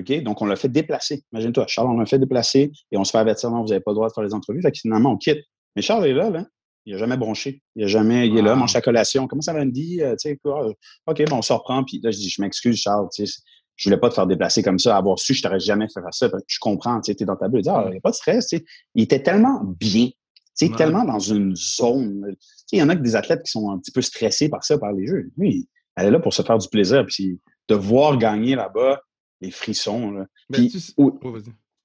[0.00, 0.20] OK?
[0.24, 1.22] Donc, on l'a fait déplacer.
[1.32, 3.92] Imagine-toi, Charles, on l'a fait déplacer et on se fait avertir, non, vous n'avez pas
[3.92, 4.62] le droit de faire les entrevues.
[4.62, 5.44] Fait que finalement, on quitte.
[5.76, 6.44] Mais Charles est là, là.
[6.86, 7.62] Il n'a jamais bronché.
[7.76, 9.28] Il a jamais, il est là, mange sa collation.
[9.28, 10.00] Comment ça va, Andy?
[10.02, 10.38] Euh, tu sais?
[10.44, 11.84] OK, bon, on se reprend.
[11.84, 13.06] Puis là, je dis, je m'excuse, Charles.
[13.14, 13.40] Tu sais,
[13.80, 14.94] je voulais pas te faire déplacer comme ça.
[14.94, 16.30] Avoir su, je t'aurais jamais fait ça.
[16.46, 17.62] Je comprends, tu es dans ta bulle.
[17.64, 18.52] Il n'y a pas de stress.
[18.94, 20.10] Il était tellement bien,
[20.54, 22.36] tu tellement dans une zone.
[22.72, 24.76] Il y en a que des athlètes qui sont un petit peu stressés par ça,
[24.76, 25.30] par les jeux.
[25.38, 25.66] Lui,
[25.96, 27.06] elle est là pour se faire du plaisir.
[27.06, 29.00] Puis de voir gagner là-bas,
[29.40, 30.26] les frissons.
[30.50, 31.18] Ben, oh,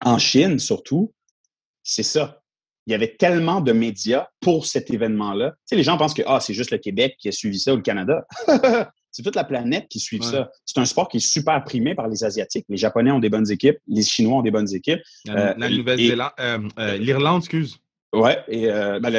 [0.04, 1.14] en Chine, surtout,
[1.82, 2.44] c'est ça.
[2.88, 5.54] Il y avait tellement de médias pour cet événement-là.
[5.68, 7.78] Tu les gens pensent que ah, c'est juste le Québec qui a suivi ça ou
[7.78, 8.26] le Canada.
[9.16, 10.52] C'est toute la planète qui suit ça.
[10.66, 12.66] C'est un sport qui est super primé par les Asiatiques.
[12.68, 15.00] Les Japonais ont des bonnes équipes, les Chinois ont des bonnes équipes.
[15.24, 17.78] La, euh, Nouvelle-Zélande, euh, euh, l'Irlande, excuse.
[18.12, 19.10] Oui, et ben,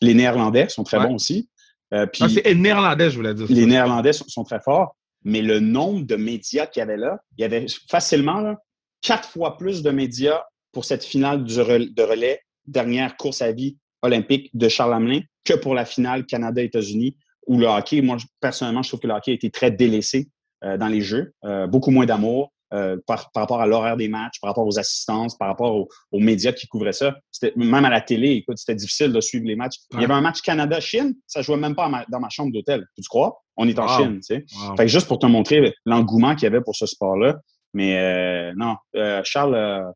[0.00, 1.50] les, Néerlandais sont très bons aussi.
[1.90, 3.44] ah, c'est néerlandais, je voulais dire.
[3.50, 7.42] Les Néerlandais sont, très forts, mais le nombre de médias qu'il y avait là, il
[7.42, 8.54] y avait facilement
[9.02, 10.40] quatre fois plus de médias
[10.72, 15.74] pour cette finale de relais, dernière course à vie olympique de Charles Hamelin, que pour
[15.74, 19.50] la finale Canada-États-Unis où le hockey, moi, personnellement, je trouve que le hockey a été
[19.50, 20.28] très délaissé
[20.64, 21.32] euh, dans les jeux.
[21.44, 25.36] Euh, beaucoup moins d'amour euh, par, rapport à l'horaire des matchs, par rapport aux assistances,
[25.36, 27.16] par rapport aux, médias qui couvraient ça.
[27.56, 29.76] Même à la télé, écoute, c'était difficile de suivre les matchs.
[29.92, 32.86] Il y avait un match Canada-Chine, ça jouait même pas dans ma chambre d'hôtel.
[32.96, 33.42] Tu crois?
[33.56, 34.44] On est en Chine, tu sais.
[34.76, 37.38] Fait que juste pour te montrer l'engouement qu'il y avait pour ce sport-là.
[37.74, 38.76] Mais non,
[39.24, 39.92] Charles,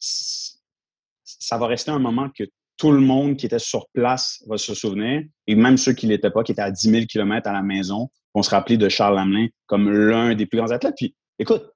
[0.00, 2.44] ça va rester un moment que
[2.76, 6.30] tout le monde qui était sur place va se souvenir, et même ceux qui l'étaient
[6.30, 9.16] pas, qui étaient à 10 000 km à la maison, vont se rappeler de Charles
[9.16, 10.94] Lamelin comme l'un des plus grands athlètes.
[10.96, 11.70] Puis, écoute,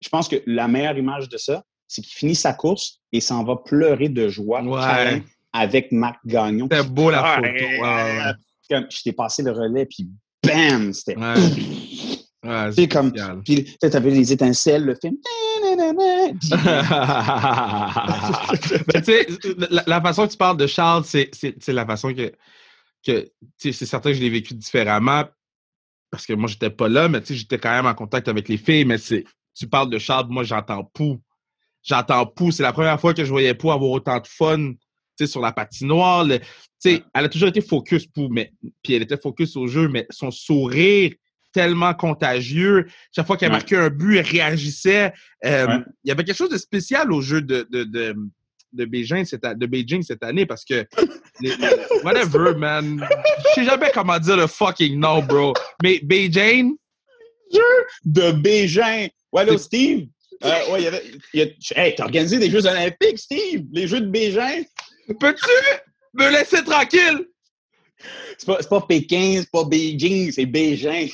[0.00, 3.44] je pense que la meilleure image de ça, c'est qu'il finit sa course et s'en
[3.44, 4.62] va pleurer de joie
[5.52, 6.68] avec Marc Gagnon.
[6.70, 7.48] C'était beau la photo.
[8.68, 10.08] Comme, je t'ai passé le relais, puis
[10.44, 10.92] bam!
[10.92, 11.16] C'était...
[11.16, 11.34] Ouais,
[12.72, 13.12] c'est comme.
[13.44, 15.16] Puis, tu avais les étincelles, le film.
[19.04, 19.26] sais,
[19.86, 21.28] la, façon que tu parles de Charles, c'est
[21.68, 22.32] la façon que.
[23.04, 25.24] que c'est certain que je l'ai vécu différemment
[26.10, 28.48] parce que moi, j'étais pas là, mais tu sais, j'étais quand même en contact avec
[28.48, 28.84] les filles.
[28.84, 31.20] Mais tu parles de Charles, moi, j'entends Pou.
[31.82, 32.50] J'entends Pou.
[32.50, 34.72] C'est la première fois que je voyais Pou avoir autant de fun
[35.24, 36.26] sur la patinoire.
[36.84, 40.30] elle a toujours été focus Pou, mais puis elle était focus au jeu, mais son
[40.30, 41.12] sourire
[41.58, 42.86] tellement contagieux.
[43.12, 45.12] Chaque fois qu'elle marquait un but, elle réagissait.
[45.44, 48.14] Euh, il y avait quelque chose de spécial au jeu de, de, de,
[48.72, 50.86] de Beijing, cette, de Beijing cette année parce que
[52.04, 53.04] whatever, man.
[53.48, 55.52] Je sais jamais comment dire le fucking nom, bro.
[55.82, 56.76] Mais Beijing?
[57.52, 57.60] Jeu
[58.04, 59.08] de Beijing.
[59.32, 60.06] Ouais, Steve?
[60.44, 61.02] Euh, ouais, y avait,
[61.74, 63.64] hey, t'as organisé des Jeux Olympiques, Steve?
[63.72, 64.64] Les Jeux de Beijing?
[65.18, 65.50] Peux-tu
[66.14, 67.26] me laisser tranquille?
[68.36, 71.10] C'est pas, pas, Pékin, c'est pas Beijing, c'est Beijing.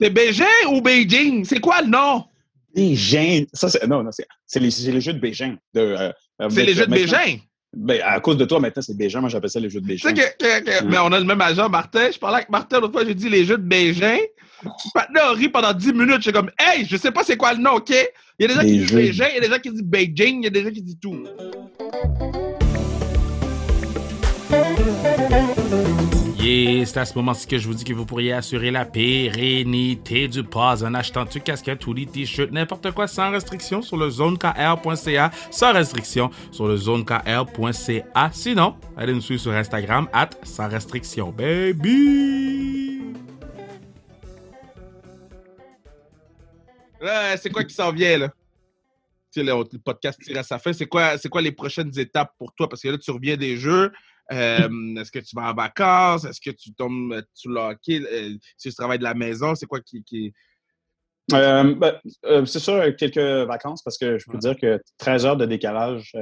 [0.00, 1.44] C'est Beijing ou Beijing?
[1.44, 2.24] C'est quoi le nom?
[2.74, 3.46] Beijing.
[3.52, 5.56] Ça, c'est, non, non, c'est, les, les, jeux de Beijing.
[5.76, 7.40] Euh, euh, c'est les jeux de Beijing?
[7.74, 9.20] Ben, à cause de toi, maintenant, c'est Beijing.
[9.20, 10.14] Moi, j'appelle ça les jeux de Beijing.
[10.14, 12.10] Que, Mais on a le même agent, Martin.
[12.12, 14.20] Je parlais avec Martin l'autre fois, j'ai dit les jeux de Beijing.
[14.94, 16.18] Maintenant, on rit pendant 10 minutes.
[16.18, 17.90] Je suis comme, hey, je sais pas c'est quoi le nom, OK?
[18.38, 19.82] Il y a des gens qui disent Beijing, il y a des gens qui disent
[19.82, 21.26] Beijing, il y a des gens qui disent tout.
[26.44, 30.42] C'est à ce moment-ci que je vous dis que vous pourriez assurer la pérennité du
[30.42, 35.30] pas en achetant tout casquette, ou les t-shirts, n'importe quoi sans restriction sur le zonekr.ca,
[35.52, 38.30] sans restriction sur le zonekr.ca.
[38.32, 43.00] Sinon, allez nous suivre sur Instagram, at sans restriction, baby!
[47.36, 48.28] c'est quoi qui s'en vient, là?
[49.36, 50.72] le, le podcast tire à sa fin.
[50.72, 52.68] C'est quoi, c'est quoi les prochaines étapes pour toi?
[52.68, 53.92] Parce que là, tu reviens des jeux.
[54.30, 56.24] Euh, est-ce que tu vas en vacances?
[56.24, 58.00] Est-ce que tu tombes sur le hockey?
[58.00, 60.02] Euh, si tu travailles de la maison, c'est quoi qui.
[60.04, 60.32] qui...
[61.32, 61.94] Euh, ben,
[62.46, 66.12] c'est sûr, quelques vacances parce que je peux dire que 13 heures de décalage,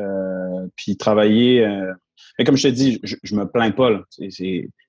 [0.77, 1.67] puis travailler.
[2.39, 3.91] mais comme je te dis, je, je me plains pas.
[3.91, 4.03] Là.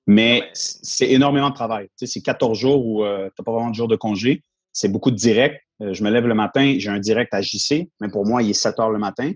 [0.06, 1.88] mais c'est énormément de travail.
[1.96, 4.42] c'est 14 jours où tu n'as pas vraiment de jours de congé.
[4.72, 5.60] C'est beaucoup de direct.
[5.80, 8.54] je me lève le matin, j'ai un direct à JC, mais pour moi, il est
[8.54, 9.32] 7 heures le matin.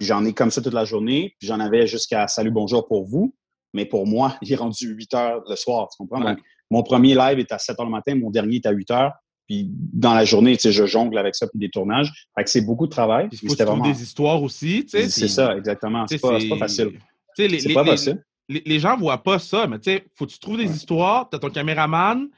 [0.00, 1.34] J'en ai comme ça toute la journée.
[1.38, 3.34] Puis j'en avais jusqu'à Salut, bonjour pour vous.
[3.72, 5.88] Mais pour moi, il est rendu 8 heures le soir.
[5.88, 6.20] Tu comprends?
[6.20, 6.38] Donc,
[6.70, 9.12] mon premier live est à 7 heures le matin, mon dernier est à 8 heures.
[9.46, 12.10] Puis dans la journée, tu sais, je jongle avec ça puis des tournages.
[12.36, 13.28] Fait que c'est beaucoup de travail.
[13.30, 13.84] Il faut vraiment...
[13.84, 15.08] des histoires aussi, tu sais.
[15.08, 16.06] C'est ça, exactement.
[16.08, 16.98] C'est pas, pas, facile.
[17.36, 18.24] C'est pas facile.
[18.48, 21.28] Les, les, gens voient pas ça, mais tu sais, faut que tu trouves des histoires.
[21.28, 22.28] Tu as ton caméraman,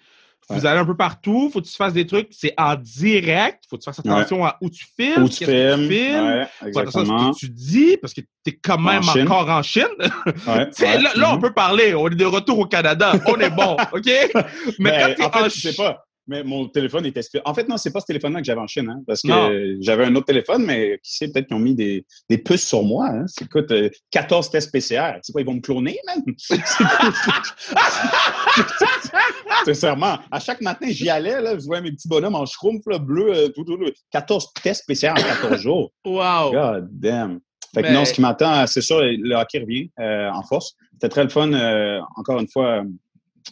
[0.49, 3.77] vous allez un peu partout, faut que tu fasses des trucs, c'est en direct, faut
[3.77, 7.33] que tu fasses attention à où tu filmes, où tu filmes, ouais, faut attention à
[7.33, 9.85] ce que tu dis, parce que tu es quand même encore en Chine.
[9.99, 14.09] là, là, on peut parler, on est de retour au Canada, on est bon, OK?
[14.79, 15.51] Mais, quand tu en, fait, en...
[15.51, 16.06] sais pas.
[16.29, 17.21] Mais mon téléphone était...
[17.45, 20.05] En fait, non, c'est pas ce téléphone-là que j'avais en Chine, hein, parce que j'avais
[20.05, 23.09] un autre téléphone, mais qui sait, peut-être qu'ils ont mis des, des puces sur moi.
[23.09, 23.27] Hein.
[23.41, 23.73] Écoute,
[24.11, 25.19] 14 euh, tests PCR.
[25.23, 26.25] C'est quoi, ils vont me cloner, même?
[29.65, 33.33] Sincèrement, à chaque matin, j'y allais, là, je voyais mes petits bonhommes en schrumpf, bleu,
[33.33, 33.79] euh, tout, tout,
[34.11, 35.93] 14 tests PCR en 14 jours.
[36.05, 36.51] Wow!
[36.51, 37.39] God damn!
[37.73, 40.75] Fait que non, ce qui m'attend, c'est sûr, le hockey revient euh, en force.
[40.95, 41.53] C'était très le fun,
[42.17, 42.83] encore une fois,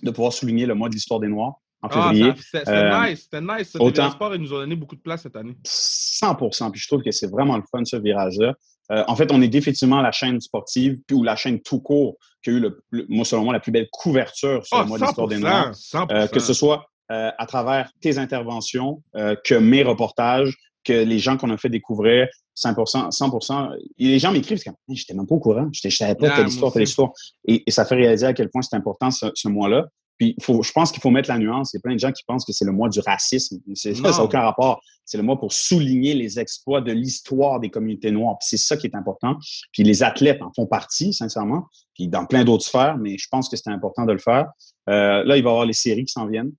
[0.03, 3.41] de pouvoir souligner le mois de l'histoire des Noirs en ah, c'était euh, nice, c'était
[3.43, 3.77] nice.
[3.79, 5.55] Autant, sport, ils nous ont donné beaucoup de place cette année.
[5.65, 8.55] 100 Puis je trouve que c'est vraiment le fun, ce virage-là.
[8.91, 12.51] Euh, en fait, on est définitivement la chaîne sportive ou la chaîne tout court qui
[12.51, 15.39] a eu, le, moi, selon moi, la plus belle couverture sur le mois d'histoire des
[15.39, 15.73] Noirs.
[16.11, 21.51] Euh, que ce soit à travers tes interventions, que mes reportages, que les gens qu'on
[21.51, 23.77] a fait découvrir, 100%, 100%.
[23.99, 26.73] Et les gens m'écrivent, je j'étais même pas au courant, je savais pas quelle histoire,
[26.73, 27.13] quelle histoire.
[27.47, 29.87] Et, et, ça fait réaliser à quel point c'est important ce, ce mois-là.
[30.19, 31.73] Puis faut, je pense qu'il faut mettre la nuance.
[31.73, 33.59] Il y a plein de gens qui pensent que c'est le mois du racisme.
[33.75, 34.81] Ça n'a aucun rapport.
[35.05, 38.39] C'est le mois pour souligner les exploits de l'histoire des communautés noires.
[38.39, 39.37] Puis c'est ça qui est important.
[39.73, 41.67] Puis les athlètes en font partie, sincèrement.
[41.95, 44.47] Puis dans plein d'autres sphères, mais je pense que c'est important de le faire.
[44.89, 46.53] Euh, là, il va y avoir les séries qui s'en viennent.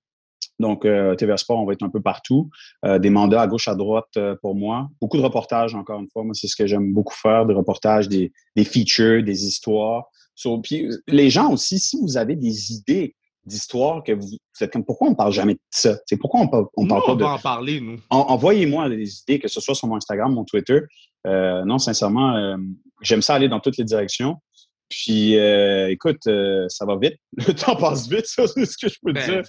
[0.60, 2.50] Donc, euh, TVA Sport, on va être un peu partout.
[2.86, 4.90] Euh, des mandats à gauche, à droite euh, pour moi.
[5.02, 6.24] Beaucoup de reportages, encore une fois.
[6.24, 10.06] Moi, c'est ce que j'aime beaucoup faire, des reportages, des, des features, des histoires.
[10.64, 15.10] puis, les gens aussi, si vous avez des idées d'histoire que vous, êtes comme pourquoi
[15.10, 15.98] on parle jamais de ça?
[16.06, 19.40] C'est pourquoi on, parle, on parle pas on de en parler nous envoyez-moi des idées
[19.40, 20.82] que ce soit sur mon Instagram mon Twitter
[21.28, 22.58] euh, non sincèrement euh,
[23.02, 24.38] j'aime ça aller dans toutes les directions
[24.90, 26.24] Puis, euh, écoute,
[26.70, 27.18] ça va vite.
[27.38, 29.42] Le temps passe vite, ça, c'est ce que je peux Ben, dire.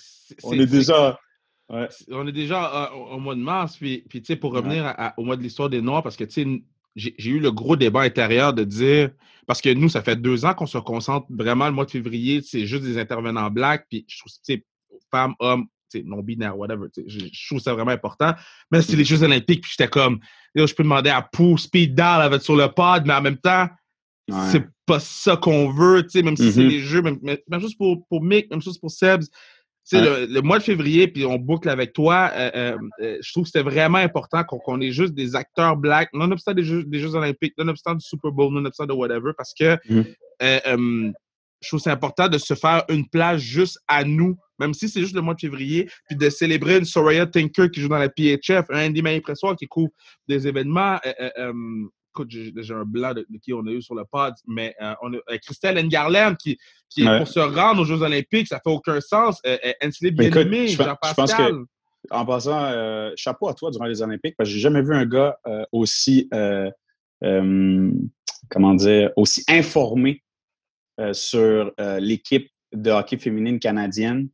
[0.43, 1.19] On est déjà.
[1.69, 1.89] Ouais.
[2.11, 5.13] on est déjà au, au mois de mars, puis, puis tu sais, pour revenir à-
[5.19, 6.63] au mois de l'histoire des Noirs, parce que, tu sais,
[6.97, 9.11] j'ai eu le gros débat intérieur de dire,
[9.47, 12.41] parce que nous, ça fait deux ans qu'on se concentre vraiment le mois de février,
[12.43, 14.33] c'est juste des intervenants blacks, puis je trouve,
[15.11, 15.67] femmes, hommes,
[16.05, 18.33] non-binaires, whatever, je, je trouve ça vraiment important.
[18.71, 20.19] Mais c'est les Jeux olympiques, puis j'étais comme,
[20.55, 23.39] je peux demander à Pou, Speed Down, va être sur le pod, mais en même
[23.39, 23.69] temps,
[24.29, 24.35] Ouais.
[24.51, 26.69] c'est pas ça qu'on veut, tu sais, même si c'est Mhm.
[26.69, 29.31] les jeux, même, même même chose pour, pour Mick, même chose pour Sebs.
[29.89, 30.27] Tu sais, Ouais.
[30.27, 33.45] le, le mois de février, puis on boucle avec toi, euh, euh, euh, je trouve
[33.45, 37.15] que c'était vraiment important qu'on ait juste des acteurs blacks, nonobstant des Jeux, des Jeux
[37.15, 40.05] olympiques, nonobstant du Super Bowl, nonobstant de whatever, parce que euh,
[40.43, 41.13] euh,
[41.63, 44.89] je trouve que c'est important de se faire une place juste à nous, même si
[44.89, 47.99] c'est juste le mois de février, puis de célébrer une Soraya Tinker qui joue dans
[47.99, 49.91] la PHF, un Andy Maillé-Pressoir qui couvre
[50.29, 50.99] des événements.
[52.17, 54.95] Écoute, j'ai un blanc de, de qui on a eu sur le pod, mais euh,
[55.03, 57.19] on a euh, Christelle Engarland qui, qui Ouais.
[57.19, 59.41] pour se rendre aux Jeux Olympiques, ça fait aucun sens.
[59.47, 61.55] Euh, euh, Bien-Aimé, je je pense Jean-Pascal.
[62.11, 65.05] En passant, euh, chapeau à toi durant les Olympiques, parce que j'ai jamais vu un
[65.07, 65.37] gars
[65.73, 66.29] aussi,
[68.49, 70.23] comment dire, aussi informé
[71.13, 74.29] sur l'équipe de hockey féminine canadienne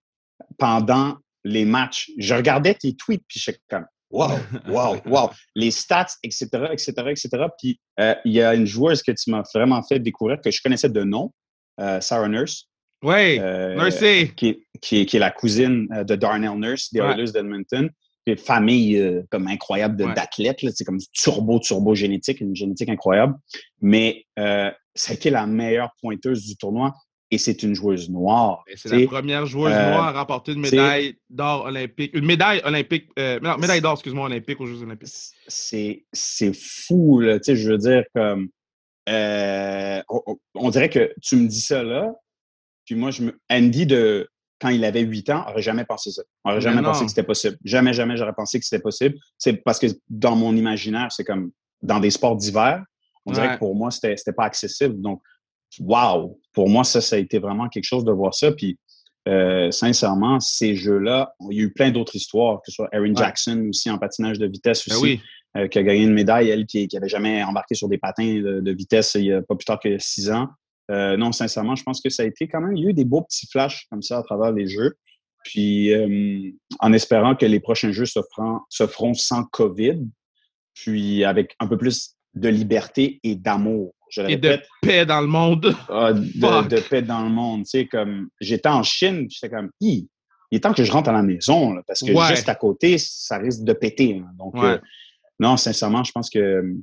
[0.58, 2.10] pendant les matchs.
[2.18, 5.30] Je regardais tes tweets, puis j'étais comme, wow, wow, wow.
[5.56, 7.28] Les stats, etc., etc., etc.
[7.58, 10.60] Puis euh, il y a une joueuse que tu m'as vraiment fait découvrir, que je
[10.62, 11.32] connaissais de nom,
[11.80, 12.68] euh, Sarah Nurse.
[13.02, 14.32] Oui, euh, merci.
[14.36, 17.08] qui, est, qui, est, qui est la cousine de Darnell Nurse des Ouais.
[17.08, 17.90] Oilers d'Edmonton.
[18.24, 20.14] Une famille comme incroyable Ouais.
[20.14, 23.34] d'athlètes, là, c'est comme turbo, turbo génétique, une génétique incroyable.
[23.80, 26.94] Mais ça a été la meilleure pointeuse du tournoi
[27.32, 28.62] et c'est une joueuse noire.
[28.76, 32.14] C'est la première joueuse euh, noire à remporter une médaille d'or olympique.
[32.14, 33.08] Une médaille olympique.
[33.18, 35.08] euh, non, médaille d'or, excuse-moi, olympique aux Jeux olympiques.
[35.48, 38.48] c'est fou là tu sais je veux dire comme
[39.08, 40.02] euh,
[40.54, 42.12] on, dirait que tu me dis ça là
[42.84, 44.28] puis moi je me Andy de
[44.60, 46.90] quand il avait 8 ans aurait jamais pensé ça aurait Mais jamais non.
[46.90, 50.36] pensé que c'était possible jamais jamais j'aurais pensé que c'était possible c'est parce que dans
[50.36, 52.84] mon imaginaire c'est comme dans des sports d'hiver
[53.26, 55.20] on dirait que pour moi c'était c'était pas accessible donc
[55.80, 58.78] wow pour moi ça ça a été vraiment quelque chose de voir ça puis
[59.28, 63.14] euh, sincèrement, ces jeux-là, il y a eu plein d'autres histoires, que ce soit Erin
[63.14, 65.20] Jackson aussi en patinage de vitesse Ben aussi oui.
[65.56, 68.60] euh, qui a gagné une médaille, elle, qui n'avait jamais embarqué sur des patins de,
[68.60, 70.48] de vitesse il y a pas plus tard que six ans.
[70.90, 72.94] Euh, non, sincèrement, je pense que ça a été quand même, il y a eu
[72.94, 74.96] des beaux petits flashs comme ça à travers les jeux.
[75.44, 80.00] Puis, euh, en espérant que les prochains jeux se feront, se feront sans COVID,
[80.74, 83.94] puis avec un peu plus de liberté et d'amour.
[84.12, 85.74] Je le Et de paix dans le monde.
[85.88, 87.62] ah, de, de paix dans le monde.
[87.64, 90.06] Tu sais, comme j'étais en Chine, j'étais comme, Hi,
[90.50, 92.28] il est temps que je rentre à la maison, là, parce que Ouais.
[92.36, 94.14] juste à côté, ça risque de péter.
[94.20, 94.26] là.
[94.36, 94.72] Donc, Ouais.
[94.72, 94.78] euh,
[95.40, 96.74] non, sincèrement, je pense que euh,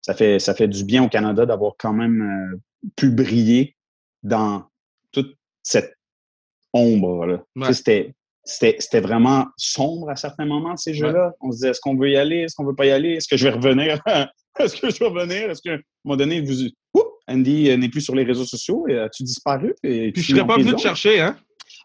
[0.00, 2.22] ça fait, ça fait du bien au Canada d'avoir quand même
[2.54, 2.56] euh,
[2.96, 3.76] pu briller
[4.22, 4.64] dans
[5.12, 5.94] toute cette
[6.72, 7.38] Ouais.
[7.72, 11.32] C'était, c'était, c'était vraiment sombre à certains moments, ces jeux-là.
[11.40, 12.38] On se disait, est-ce qu'on veut y aller?
[12.42, 13.14] Est-ce qu'on veut pas y aller?
[13.14, 14.00] Est-ce que je vais revenir?
[14.58, 15.50] Est-ce que je vais revenir?
[15.50, 16.54] Est-ce qu'à un moment donné, vous...
[17.28, 19.74] Andy euh, n'est plus sur les réseaux sociaux et as-tu disparu?
[19.84, 21.36] Et Puis je serais pas venu te chercher, hein?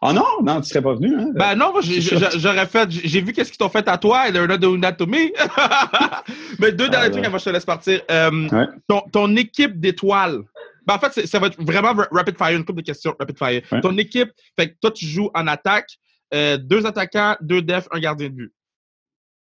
[0.02, 1.14] Ah non, non, tu serais pas venu.
[1.16, 1.28] Hein?
[1.34, 2.90] Ben non, moi, j'aurais fait.
[2.90, 5.30] J'ai vu qu'est-ce qu'ils t'ont fait à toi, et they're not doing that to me.
[6.58, 7.26] Mais deux derniers Ah, trucs ouais.
[7.26, 8.02] avant que je te laisse partir.
[8.10, 8.66] Euh, Ouais.
[8.88, 10.42] ton, ton équipe d'étoiles.
[10.86, 13.38] Ben, en fait, ça va être vraiment ra- rapid fire, une couple de questions rapid
[13.38, 13.62] fire.
[13.72, 13.80] Ouais.
[13.80, 15.88] Ton équipe, fait que toi, tu joues en attaque,
[16.34, 18.52] euh, deux attaquants, deux defs, un gardien de but.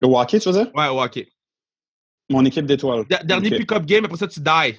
[0.03, 0.71] Le hockey, tu veux dire?
[0.75, 1.27] Ouais, ouais, OK.
[2.31, 3.05] Mon équipe d'étoiles.
[3.09, 4.79] Der- Dernier pick-up game, après ça, tu die.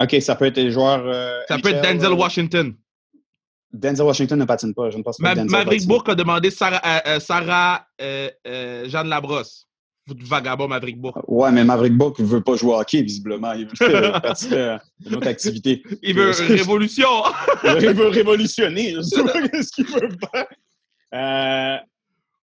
[0.00, 1.02] OK, ça peut être les joueurs.
[1.06, 2.74] euh, Ça peut être Denzel euh, Washington.
[3.72, 4.90] Denzel Washington ne patine pas.
[4.90, 5.88] Je ne pense pas Ma- que Denzel Maverick patine.
[5.88, 9.66] Bourque a demandé Sarah, euh, euh, Sarah euh, Jeanne Labrosse.
[10.06, 11.18] Vous vagabond Maverick Bourque.
[11.28, 13.52] Ouais, mais Maverick Book ne veut pas jouer au hockey, visiblement.
[13.52, 13.72] Il veut
[15.06, 15.82] une autre activité.
[16.02, 17.08] Il veut révolution.
[17.62, 18.94] il veut révolutionner.
[18.94, 20.08] Je sais pas ce qu'il veut
[21.12, 21.82] faire.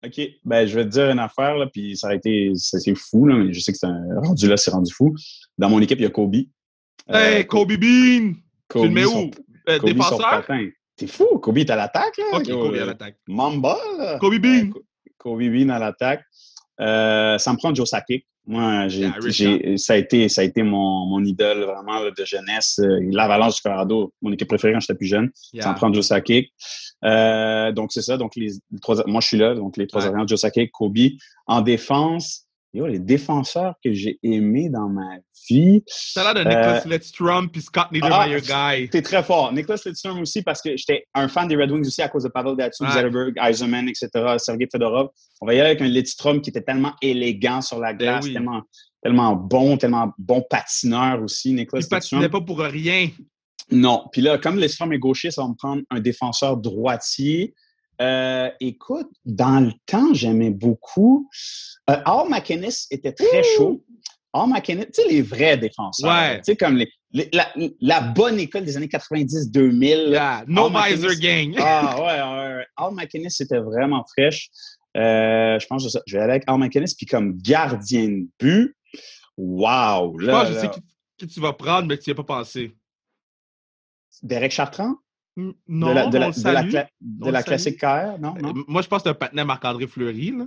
[0.05, 0.21] OK.
[0.43, 2.53] Ben, je vais te dire une affaire, là, puis ça a été.
[2.55, 5.15] C'est fou, là, mais je sais que c'est un rendu là, c'est rendu fou.
[5.57, 6.35] Dans mon équipe, il y a Kobe.
[7.11, 8.33] Euh, hey, Kobe Bean!
[8.67, 9.31] Kobe, tu le mets où?
[9.69, 10.45] Euh, défenseur?
[10.95, 12.37] T'es fou, Kobe est à l'attaque, là.
[12.37, 13.17] Ok, Kobe à euh, l'attaque.
[13.27, 14.17] Mamba, là.
[14.19, 14.69] Kobe Bean.
[15.17, 16.23] Kobe Bean à l'attaque.
[16.79, 18.25] Euh, ça me prend Joe Sakic.
[18.47, 19.31] Moi, j'ai, Richard.
[19.31, 22.79] j'ai- ça, a été, ça a été mon, mon idole vraiment là, de jeunesse.
[22.79, 25.31] Euh, L'Avalanche du Colorado, mon équipe préférée quand j'étais plus jeune.
[25.53, 25.71] Yeah.
[25.71, 26.11] me prend Joe.
[27.03, 28.17] Euh, donc, c'est ça.
[28.17, 29.55] Donc, les, les trois, moi, je suis là.
[29.55, 30.97] Donc, les trois arrières, Joe Sakic, Kobe.
[31.47, 32.44] En défense,
[32.75, 35.17] yo, les défenseurs que j'ai aimés dans ma
[35.49, 35.83] vie.
[36.13, 38.89] T'as l'air de Nicholas Lidstrom puis Scott Niedermayer guy.
[38.89, 39.53] T'es très fort.
[39.53, 42.29] Nicolas Lidstrom aussi, parce que j'étais un fan des Red Wings aussi à cause de
[42.29, 42.69] Pavel Ouais.
[42.71, 45.09] Zetterberg, Eisenman, etc., Sergei Fedorov.
[45.41, 48.27] On va y aller avec un Lidstrom qui était tellement élégant sur la glace, Ben
[48.27, 48.33] oui.
[48.33, 48.61] tellement,
[49.01, 52.41] tellement bon, tellement bon patineur aussi, Nicolas Il patinait Lidstrom.
[52.41, 53.09] pas pour rien.
[53.71, 54.03] Non.
[54.11, 57.53] Puis là, comme l'espoir est gaucher, ça va me prendre un défenseur droitier.
[58.01, 61.29] Euh, écoute, dans le temps, j'aimais beaucoup.
[61.89, 63.83] Euh, Al McInnes était très chaud.
[64.33, 66.09] Al McInnes, tu sais, les vrais défenseurs.
[66.11, 66.37] Ouais.
[66.37, 67.47] Tu sais, comme les, les- la,
[67.79, 70.09] la bonne école des années 90-2000.
[70.09, 71.55] Yeah, no visor gang.
[71.59, 72.65] Ah ouais, ouais, ouais.
[72.75, 74.49] Al McInnes, c'était vraiment fraîche.
[74.97, 75.99] Euh, je pense que.
[76.05, 76.85] Je vais aller avec Al McInnes.
[76.97, 78.75] Puis comme gardien de but,
[79.37, 80.17] wow!
[80.19, 80.81] Je pense que je sais qui,
[81.17, 82.75] qui tu vas prendre, mais que tu n'y as pas pensé.
[84.21, 84.95] Derek Chartrand?
[85.37, 85.53] Non,
[85.89, 88.35] de la, de la, de la, cla- de classique KR, non?
[88.41, 88.49] non?
[88.49, 90.45] Euh, Moi, je pense que c'est un patinet Marc-André Fleury, là.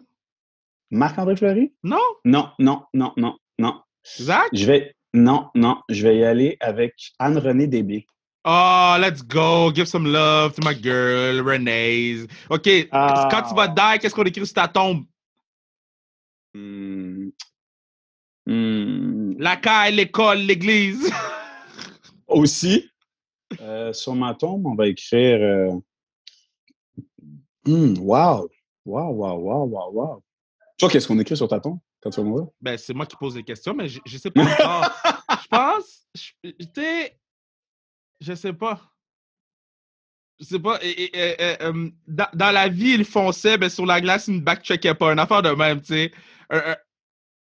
[0.91, 1.75] Marc-André Fleury?
[1.83, 2.01] Non?
[2.25, 3.83] Non, non, non, non, non.
[4.19, 4.49] Zach?
[4.55, 4.95] Je vais.
[5.13, 8.01] Non, non, je vais y aller avec Anne-Renée Desbiens.
[8.45, 9.71] Oh, let's go.
[9.75, 12.27] Give some love to my girl, Renee.
[12.49, 13.29] OK, Ah.
[13.31, 15.05] quand tu vas die, qu'est-ce qu'on écrit sur ta tombe?
[16.55, 17.29] Hmm.
[18.47, 19.35] Hmm.
[19.39, 21.11] La caille, l'école, l'église.
[22.27, 22.88] Aussi,
[23.61, 25.39] euh, sur ma tombe, on va écrire.
[25.41, 25.73] Euh...
[27.67, 28.49] hmm, wow!
[28.85, 30.23] Wow, wow, wow, wow, wow.
[30.79, 32.47] Toi, qu'est-ce qu'on écrit sur ta tombe quand tu vas mourir?
[32.61, 34.91] ben, c'est moi qui pose les questions, mais je, je sais pas encore.
[35.43, 37.11] je pense, je-
[38.21, 38.81] je sais pas.
[40.41, 40.79] Je sais pas.
[40.83, 44.37] et- et- et- euh, dans, dans la vie, ils fonçaient, ben, sur la glace, ils
[44.37, 45.13] ne backcheckaient pas.
[45.13, 46.13] Une affaire de même, tu sais.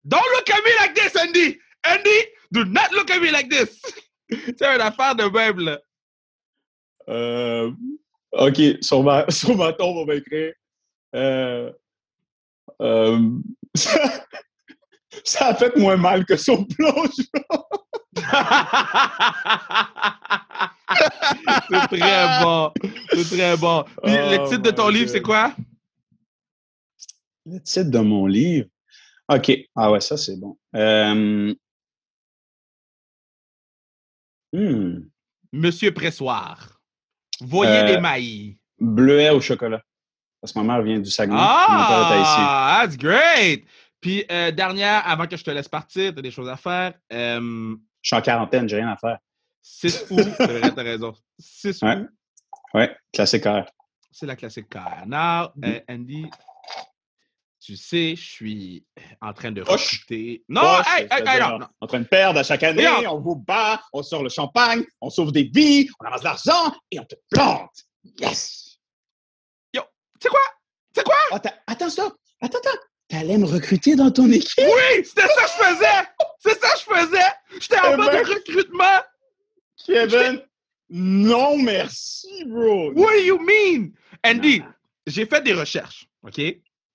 [0.05, 1.59] Don't look at me like this, Andy!
[1.87, 3.81] Andy, do not look at me like this!
[4.31, 5.81] c'est une affaire de même, là.
[7.09, 7.71] Euh,
[8.33, 10.53] OK, sur ma, sur ma tombe, on va écrire.
[11.15, 11.71] euh,
[12.81, 13.19] euh,
[13.75, 14.27] ça,
[15.25, 17.11] ça a fait moins mal que son plonge.
[21.69, 22.73] c'est très bon.
[23.11, 23.85] C'est très bon.
[24.03, 25.55] Puis, le Oh titre de ton livre, c'est quoi?
[27.47, 28.69] Le titre de mon livre.
[29.29, 29.53] OK.
[29.75, 30.57] Ah ouais, ça, c'est bon.
[30.75, 31.55] Euh,
[34.53, 34.99] hmm,
[35.53, 36.74] Monsieur Pressoir.
[37.41, 38.57] Voyez Euh, les mailles.
[38.79, 39.83] Bleuet au chocolat.
[40.41, 41.39] Parce que ma mère vient du Saguenay.
[41.41, 43.65] Ah, that's great!
[44.01, 46.93] Puis, euh, dernière, avant que je te laisse partir, tu as des choses à faire.
[47.13, 49.19] Euh, Je suis en quarantaine, j'ai rien à faire.
[49.63, 51.15] 6 août, t'as raison.
[51.39, 51.97] 6 Ouais.
[51.97, 52.09] août,
[52.75, 53.65] Ouais, classique R.
[54.11, 55.05] c'est la classique car.
[55.07, 56.27] Now, euh, Andy,
[57.65, 58.85] tu sais, je suis
[59.23, 60.45] en train de recruter.
[60.51, 61.67] Non, Proche, hey, hey, hey, c'est-à-dire, non, non.
[61.81, 65.09] En train de perdre à chaque année, on vous bat, on sort le champagne, on
[65.09, 67.71] sauve des vies, on amasse de l'argent et on te plante.
[68.21, 68.61] Yes!
[70.21, 70.41] C'est quoi?
[70.95, 71.17] C'est quoi?
[71.33, 72.17] Ah, attends, stop!
[72.41, 72.79] Attends, attends!
[73.09, 74.65] T'allais me recruter dans ton équipe?
[74.65, 76.09] Oui, c'était ça que je faisais!
[76.39, 77.31] C'est ça que je faisais!
[77.61, 79.03] J'étais en mode de recrutement!
[79.85, 80.43] Kevin!
[80.89, 82.93] Non, merci, bro!
[82.93, 83.91] What do you mean?
[84.25, 84.63] Andy,
[85.07, 86.41] j'ai fait des recherches, OK?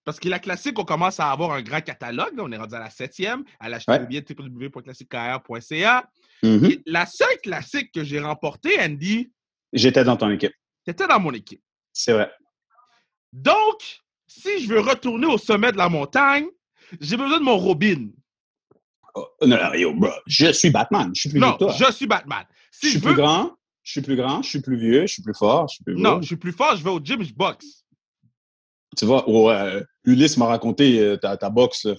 [0.10, 2.36] Parce que la classique, on commence à avoir un grand catalogue.
[2.36, 3.44] là, on est rendu à la septième.
[3.60, 4.08] À l'acheter Ouais.
[4.40, 6.10] www.classiquekr.ca.
[6.42, 6.72] Mhm.
[6.88, 9.32] La seule classique que j'ai remportée, Andy,
[9.72, 10.54] J'étais dans ton équipe.
[10.84, 11.62] c'était dans mon équipe.
[11.94, 12.32] C'est vrai.
[13.32, 16.48] Donc, si je veux retourner au sommet de la montagne,
[17.00, 18.08] j'ai besoin de mon Robin.
[19.14, 21.12] Oh, non, non, yo, bro, je suis Batman.
[21.14, 21.88] Je suis plus Non, vieux que toi.
[21.88, 22.46] je suis Batman.
[22.72, 23.14] Si je je, suis veux.
[23.14, 25.76] plus grand, je suis plus grand, je suis plus vieux, je suis plus fort, je
[25.76, 27.86] suis plus Non, je suis plus fort, je vais au gym, je boxe.
[28.98, 31.86] Tu vois, ouais, euh, Ulysse m'a raconté euh, ta, ta boxe.
[31.86, 31.96] là.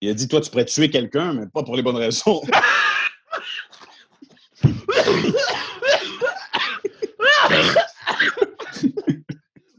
[0.00, 2.40] Il a dit, toi, tu pourrais tuer quelqu'un, mais pas pour les bonnes raisons.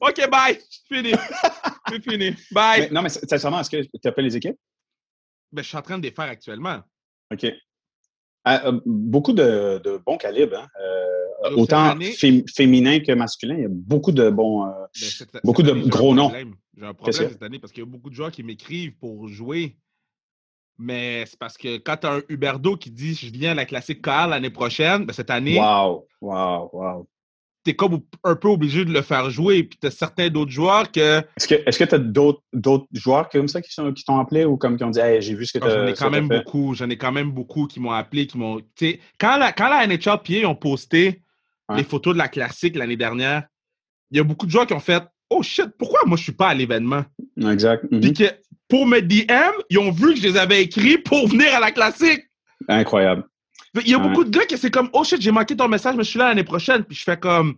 [0.01, 0.59] OK, bye.
[0.69, 1.11] C'est fini.
[1.89, 2.35] C'est fini.
[2.51, 2.81] Bye.
[2.81, 4.57] Mais non, mais sincèrement, est-ce que tu fait les équipes?
[5.51, 6.79] Ben, je suis en train de les faire actuellement.
[7.31, 7.45] OK.
[8.43, 10.57] Ah, euh, beaucoup de, de bons calibres.
[10.57, 10.67] hein.
[10.81, 13.55] Euh, Donc, autant cette année- fém- féminin que masculin.
[13.55, 14.65] Il y a beaucoup de bons.
[14.65, 16.29] euh, Ben, cette- Beaucoup cette de année, j'ai un gros noms.
[16.29, 16.55] problème.
[16.77, 19.27] J'ai un problème cette année parce qu'il y a beaucoup de joueurs qui m'écrivent pour
[19.27, 19.77] jouer.
[20.79, 23.65] Mais c'est parce que quand tu as un Huberdo qui dit je viens à la
[23.65, 27.07] classique KR l'année prochaine, ben, cette année, Wow, wow, wow.
[27.63, 29.63] tu es comme un peu obligé de le faire jouer.
[29.65, 33.61] Puis tu as certains d'autres joueurs que Est-ce que tu as d'autres joueurs comme ça
[33.61, 33.69] qui
[34.03, 35.85] t'ont appelé ou comme qui ont dit hey, j'ai vu ce que tu Ah, J'en
[35.85, 36.39] ai as quand même fait?
[36.39, 36.73] beaucoup.
[36.73, 38.59] J'en ai quand même beaucoup qui m'ont appelé, qui m'ont.
[39.19, 41.21] Quand la, quand la NHL PA ont posté
[41.75, 43.43] les photos de la classique l'année dernière,
[44.09, 45.03] il y a beaucoup de joueurs qui ont fait
[45.35, 47.03] Oh shit, pourquoi moi je suis pas à l'événement?
[47.41, 47.85] Exact.
[47.91, 48.01] Mhm.
[48.01, 48.23] Puis que
[48.69, 51.71] pour me DM, ils ont vu que je les avais écrits pour venir à la
[51.71, 52.23] classique.
[52.67, 53.23] Incroyable.
[53.83, 54.07] Il y a Ouais.
[54.07, 56.19] beaucoup de gars qui c'est comme Oh shit, j'ai manqué ton message, mais je suis
[56.19, 56.83] là l'année prochaine.
[56.83, 57.55] Puis je fais comme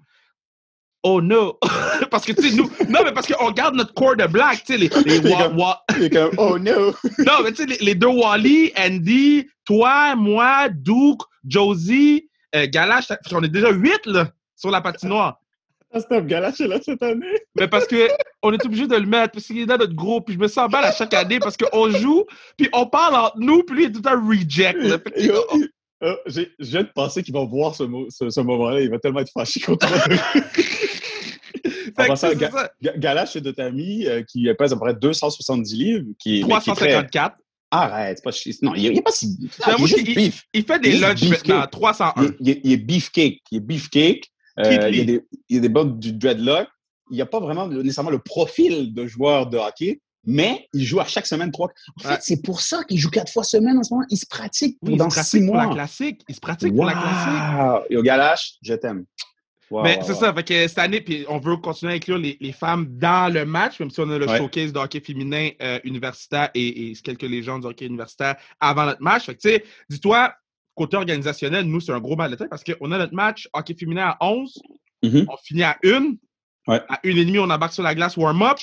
[1.04, 1.60] Oh no!
[2.10, 2.70] parce que tu sais, nous.
[2.90, 6.32] Non, mais parce qu'on garde notre corps de black, tu sais, les, les wa- comme
[6.38, 6.94] oh no.
[7.20, 13.10] Non, mais tu sais, les, les deux Wally, Andy, toi, moi, Duke, Josie, euh, Galache,
[13.34, 15.40] on est déjà huit là, sur la patinoire.
[15.94, 17.26] Ah, Galache est là cette année.
[17.56, 18.10] Mais parce que
[18.44, 20.48] on est obligé de le mettre, parce qu'il est dans notre groupe, puis je me
[20.48, 22.26] sens mal à chaque année parce qu'on joue,
[22.58, 24.78] puis on parle entre nous, puis lui, il est tout un reject.
[24.82, 24.98] Là.
[25.18, 25.34] Yo,
[26.04, 28.82] Euh, j'ai- je viens de penser qu'il va voir ce, mo- ce, ce moment-là.
[28.82, 29.88] Il va tellement être fâché contre
[32.16, 32.38] c'est
[32.82, 36.06] Ga- Galache, c'est de ta amie euh, qui pèse à peu près 270 livres.
[36.20, 37.38] Qui, mais qui est très- 354.
[37.72, 39.38] Arrête, c'est pas chi- Non, il n'est pas si.
[39.40, 42.24] Il est fait des est lunchs maintenant, Il 301.
[42.26, 43.40] est, il est- il est beefcake.
[43.52, 44.32] Il est beefcake.
[44.60, 46.68] Euh, il, y a des, il y a des bugs du dreadlock.
[47.12, 51.00] Il n'y a pas vraiment nécessairement le profil de joueur de hockey, mais il joue
[51.00, 51.68] à chaque semaine trois.
[51.68, 52.16] En Ouais.
[52.16, 54.06] fait, c'est pour ça qu'il joue quatre fois semaine en ce moment.
[54.10, 55.74] Il se pratique pour Oui, dans six pratique pour la mois.
[55.76, 56.22] classique.
[56.28, 57.44] Il se pratique pour la classique.
[57.60, 57.80] Wow!
[57.92, 59.06] Yo, Galache, je t'aime.
[59.70, 60.20] Wow, Mais wow, c'est wow.
[60.20, 63.32] ça, fait que cette année, puis on veut continuer à inclure les, les femmes dans
[63.34, 64.38] le match, même si on a le Ouais.
[64.38, 69.02] showcase de hockey féminin euh, universitaire et, et quelques légendes du hockey universitaire avant notre
[69.02, 69.26] match.
[69.26, 70.34] Fait que, tu sais, dis-toi,
[70.76, 73.74] côté organisationnel, nous, c'est un gros mal de tête parce qu'on a notre match hockey
[73.76, 74.62] féminin à 11,
[75.04, 75.26] Mhm.
[75.30, 76.16] on finit à 1.
[76.68, 76.82] Ouais.
[76.90, 78.58] À 1h30, on embarque sur la glace warm-up.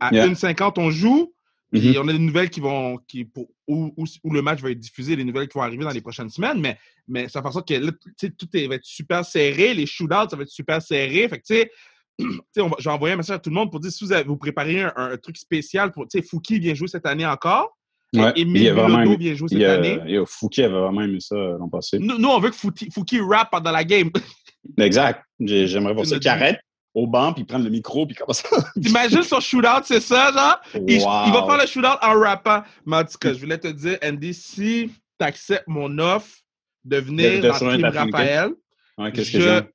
[0.00, 0.26] À Yeah.
[0.26, 1.32] 1h50, on joue.
[1.72, 1.96] Puis Mhm.
[2.02, 2.98] on a des nouvelles qui vont.
[3.08, 5.82] Qui, pour, où, où- où le match va être diffusé, des nouvelles qui vont arriver
[5.84, 6.60] dans les prochaines semaines.
[6.60, 6.78] Mais,
[7.08, 9.74] mais ça fait en sorte que là, tout est- va être super serré.
[9.74, 11.28] Les shootouts, ça va être super serré.
[11.28, 11.70] Fait que, tu sais,
[12.78, 14.82] j'ai envoyé un message à tout le monde pour dire si vous, avez- vous préparez
[14.82, 16.06] un, un truc spécial pour.
[16.06, 17.76] Tu sais, Fouki vient jouer cette année encore.
[18.22, 20.24] Ouais, Émile Bilodeau jouer il cette a- année.
[20.26, 21.98] Fouki avait vraiment aimé ça euh, l'an passé.
[21.98, 24.10] Nous, nous, on veut que Fouki, Fouki rap pendant la game.
[24.78, 25.22] Exact.
[25.40, 26.60] J'ai- J'aimerais voir ça arrête
[26.94, 28.62] au banc puis prendre le micro puis commence à.
[28.80, 30.60] T'imagines son shootout, c'est ça, genre?
[30.86, 31.00] Il, il
[31.32, 32.62] va faire le shootout en rappant.
[32.86, 36.36] Mais en tout cas, je voulais te dire, Andy, si tu acceptes mon offre
[36.84, 37.84] de venir De- de dans Team.
[37.84, 38.50] Raphaël,
[38.96, 39.66] Ouais, Qu'est-ce que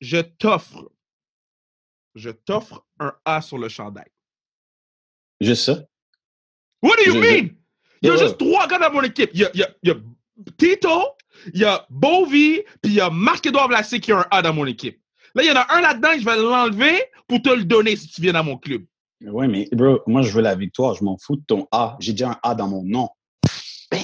[0.00, 0.90] je, t'offre,
[2.16, 4.08] je t'offre un A sur le chandail.
[5.40, 5.84] Juste ça?
[6.82, 7.48] What do you je- mean?
[8.02, 8.22] Il y a Yeah.
[8.24, 9.30] juste trois gars dans mon équipe.
[9.34, 9.96] Il y a, il y a- il y a
[10.58, 11.02] Tito,
[11.54, 14.52] il y a Bovi, puis il y a Marc-Edouard Vlasic qui a un A dans
[14.52, 15.00] mon équipe.
[15.34, 17.96] Là, il y en a un là-dedans que je vais l'enlever pour te le donner
[17.96, 18.84] si tu viens dans mon club.
[19.24, 20.94] Ouais, mais bro, moi je veux la victoire.
[20.94, 21.96] Je m'en fous de ton A.
[22.00, 23.08] J'ai déjà un A dans mon nom.
[23.90, 24.00] Bam,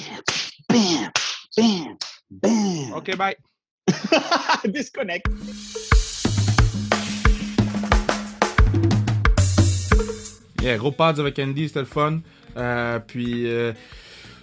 [0.70, 1.10] bam,
[1.56, 1.96] bam,
[2.30, 2.92] bam.
[2.96, 3.36] OK, bye.
[4.64, 5.26] Disconnect.
[10.62, 12.20] Yeah, gros pads avec Andy, c'était le fun.
[12.56, 13.72] Euh, puis, euh,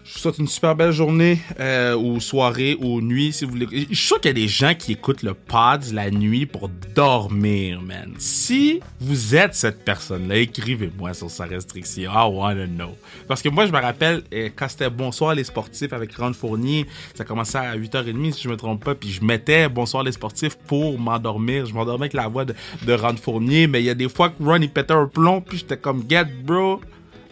[0.04, 3.68] je vous souhaite une super belle journée, euh, ou soirée, ou nuit, si vous voulez.
[3.72, 6.68] Je suis sûr qu'il y a des gens qui écoutent le pods la nuit pour
[6.96, 8.16] dormir, man.
[8.18, 12.12] Si vous êtes cette personne-là, écrivez-moi sur sa restriction.
[12.12, 12.96] I wanna know.
[13.28, 14.24] Parce que moi, je me rappelle,
[14.56, 18.58] quand c'était Bonsoir les sportifs avec Ron Fournier, ça commençait à 8h30, si je me
[18.58, 21.68] trompe pas, puis je mettais Bonsoir les sportifs pour m'endormir.
[21.68, 24.30] Je m'endormais avec la voix de, de Ron Fournier, mais il y a des fois
[24.30, 26.82] que Ron, il pétait un plomb, puis j'étais comme, get, bro.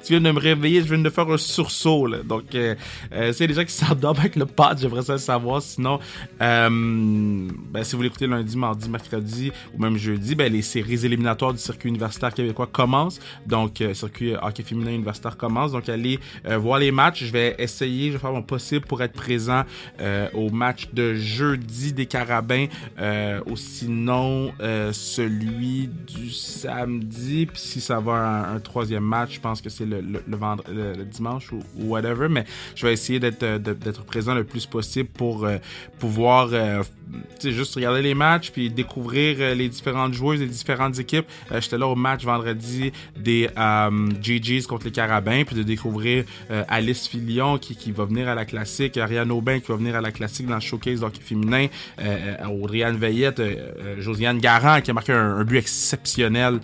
[0.07, 2.07] Tu viens de me réveiller, je viens de faire un sursaut.
[2.07, 2.19] Là.
[2.23, 2.75] Donc, euh,
[3.11, 5.61] euh, c'est les gens qui s'endorment avec le pod, j'aimerais ça le savoir.
[5.61, 5.99] Sinon,
[6.41, 11.51] euh, ben, si vous l'écoutez lundi, mardi, mercredi ou même jeudi, ben, les séries éliminatoires
[11.51, 13.19] du circuit universitaire québécois commencent.
[13.45, 15.73] Donc, euh, circuit hockey féminin universitaire commence.
[15.73, 17.25] Donc, allez euh, voir les matchs.
[17.25, 19.63] Je vais essayer, je vais faire mon possible pour être présent
[19.99, 22.67] euh, au match de jeudi des Carabins.
[22.97, 27.45] Euh, ou sinon, euh, celui du samedi.
[27.45, 31.51] Puis si ça va un troisième match, je pense que c'est le, le, le, dimanche
[31.51, 32.27] ou, whatever.
[32.29, 32.45] Mais
[32.75, 33.59] je vais essayer d'être euh,
[34.05, 35.57] présent le plus possible pour euh,
[35.99, 36.83] pouvoir euh,
[37.43, 41.25] juste regarder les matchs puis découvrir les différentes joueuses des différentes équipes.
[41.51, 43.49] J'étais là au match vendredi des
[44.21, 46.25] GGs contre les Carabins puis de découvrir
[46.67, 50.11] Alice Filion qui, va venir à la classique, Ariane Aubin qui va venir à la
[50.11, 51.67] classique dans le showcase d'hockey féminin,
[52.49, 53.41] Audriane Veillette,
[53.99, 56.59] Josiane Garant qui a marqué un, but exceptionnel.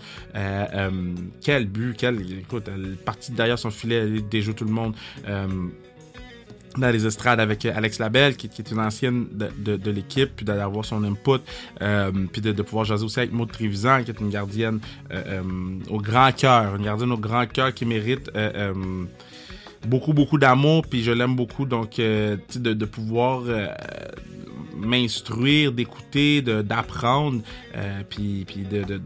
[1.41, 4.95] Quel but, quel, écoute, elle partie derrière son filet, déjoue tout le monde.
[5.27, 5.47] Euh,
[6.75, 11.03] dans les estrades avec Alex Labelle, qui, est une ancienne de, l'équipe, puis d'avoir son
[11.03, 11.43] input,
[11.83, 14.79] euh, puis de, pouvoir jaser aussi avec Maud Trévisan, qui est une gardienne
[15.11, 15.43] euh,
[15.91, 18.31] au grand cœur, une gardienne au grand cœur qui mérite
[19.85, 23.43] beaucoup, beaucoup d'amour, puis je l'aime beaucoup, donc de, pouvoir
[24.75, 27.43] m'instruire, d'écouter, d'apprendre,
[28.09, 28.99] puis, puis de,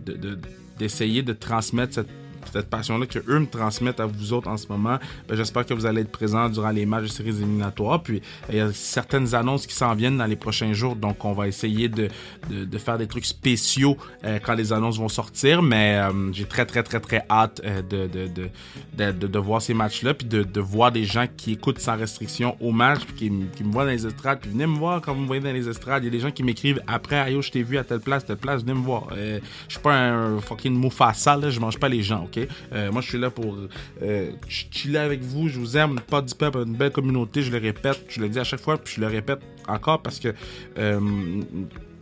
[0.80, 4.68] d'essayer de transmettre cette cette passion-là que eux me transmettent à vous autres en ce
[4.68, 4.98] moment.
[5.28, 8.02] Ben, J'espère que vous allez être présents durant les matchs de séries éliminatoires.
[8.02, 11.34] Puis il y a certaines annonces qui s'en viennent dans les prochains jours, donc on
[11.34, 12.10] va essayer de,
[12.50, 15.62] de, faire des trucs spéciaux euh, quand les annonces vont sortir.
[15.62, 20.14] Mais euh, j'ai très très très très hâte euh, de, de, de, voir ces matchs-là,
[20.14, 23.86] puis de, voir des gens qui écoutent sans restriction au match, puis qui, me voient
[23.86, 26.04] dans les estrades, puis venez me voir quand vous me voyez dans les estrades.
[26.04, 28.26] Il y a des gens qui m'écrivent après, Ayo, je t'ai vu à telle place,
[28.26, 29.08] telle place, venez me voir.
[29.16, 32.47] Euh, je suis pas un fucking Mufasa, là, je mange pas les gens, ok?
[32.74, 33.56] Euh, moi, je suis là pour
[34.02, 37.52] euh, ch- chiller avec vous, je vous aime, pas du peuple, une belle communauté, je
[37.52, 40.34] le répète, je le dis à chaque fois, puis je le répète encore parce que
[40.78, 41.00] euh,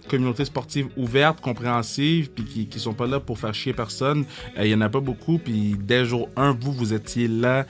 [0.08, 4.24] communauté sportive ouverte, compréhensive, puis qui, qui sont pas là pour faire chier personne.
[4.60, 7.66] Il y en a pas beaucoup, puis dès jour 1, vous, vous étiez là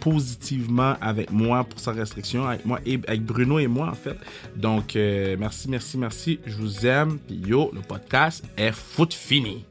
[0.00, 4.16] positivement avec moi pour sa restriction, avec moi avec Bruno et moi, en fait.
[4.56, 6.40] Donc, merci, merci, merci.
[6.46, 7.18] Je vous aime.
[7.18, 9.64] Puis yo, le podcast est foot fini.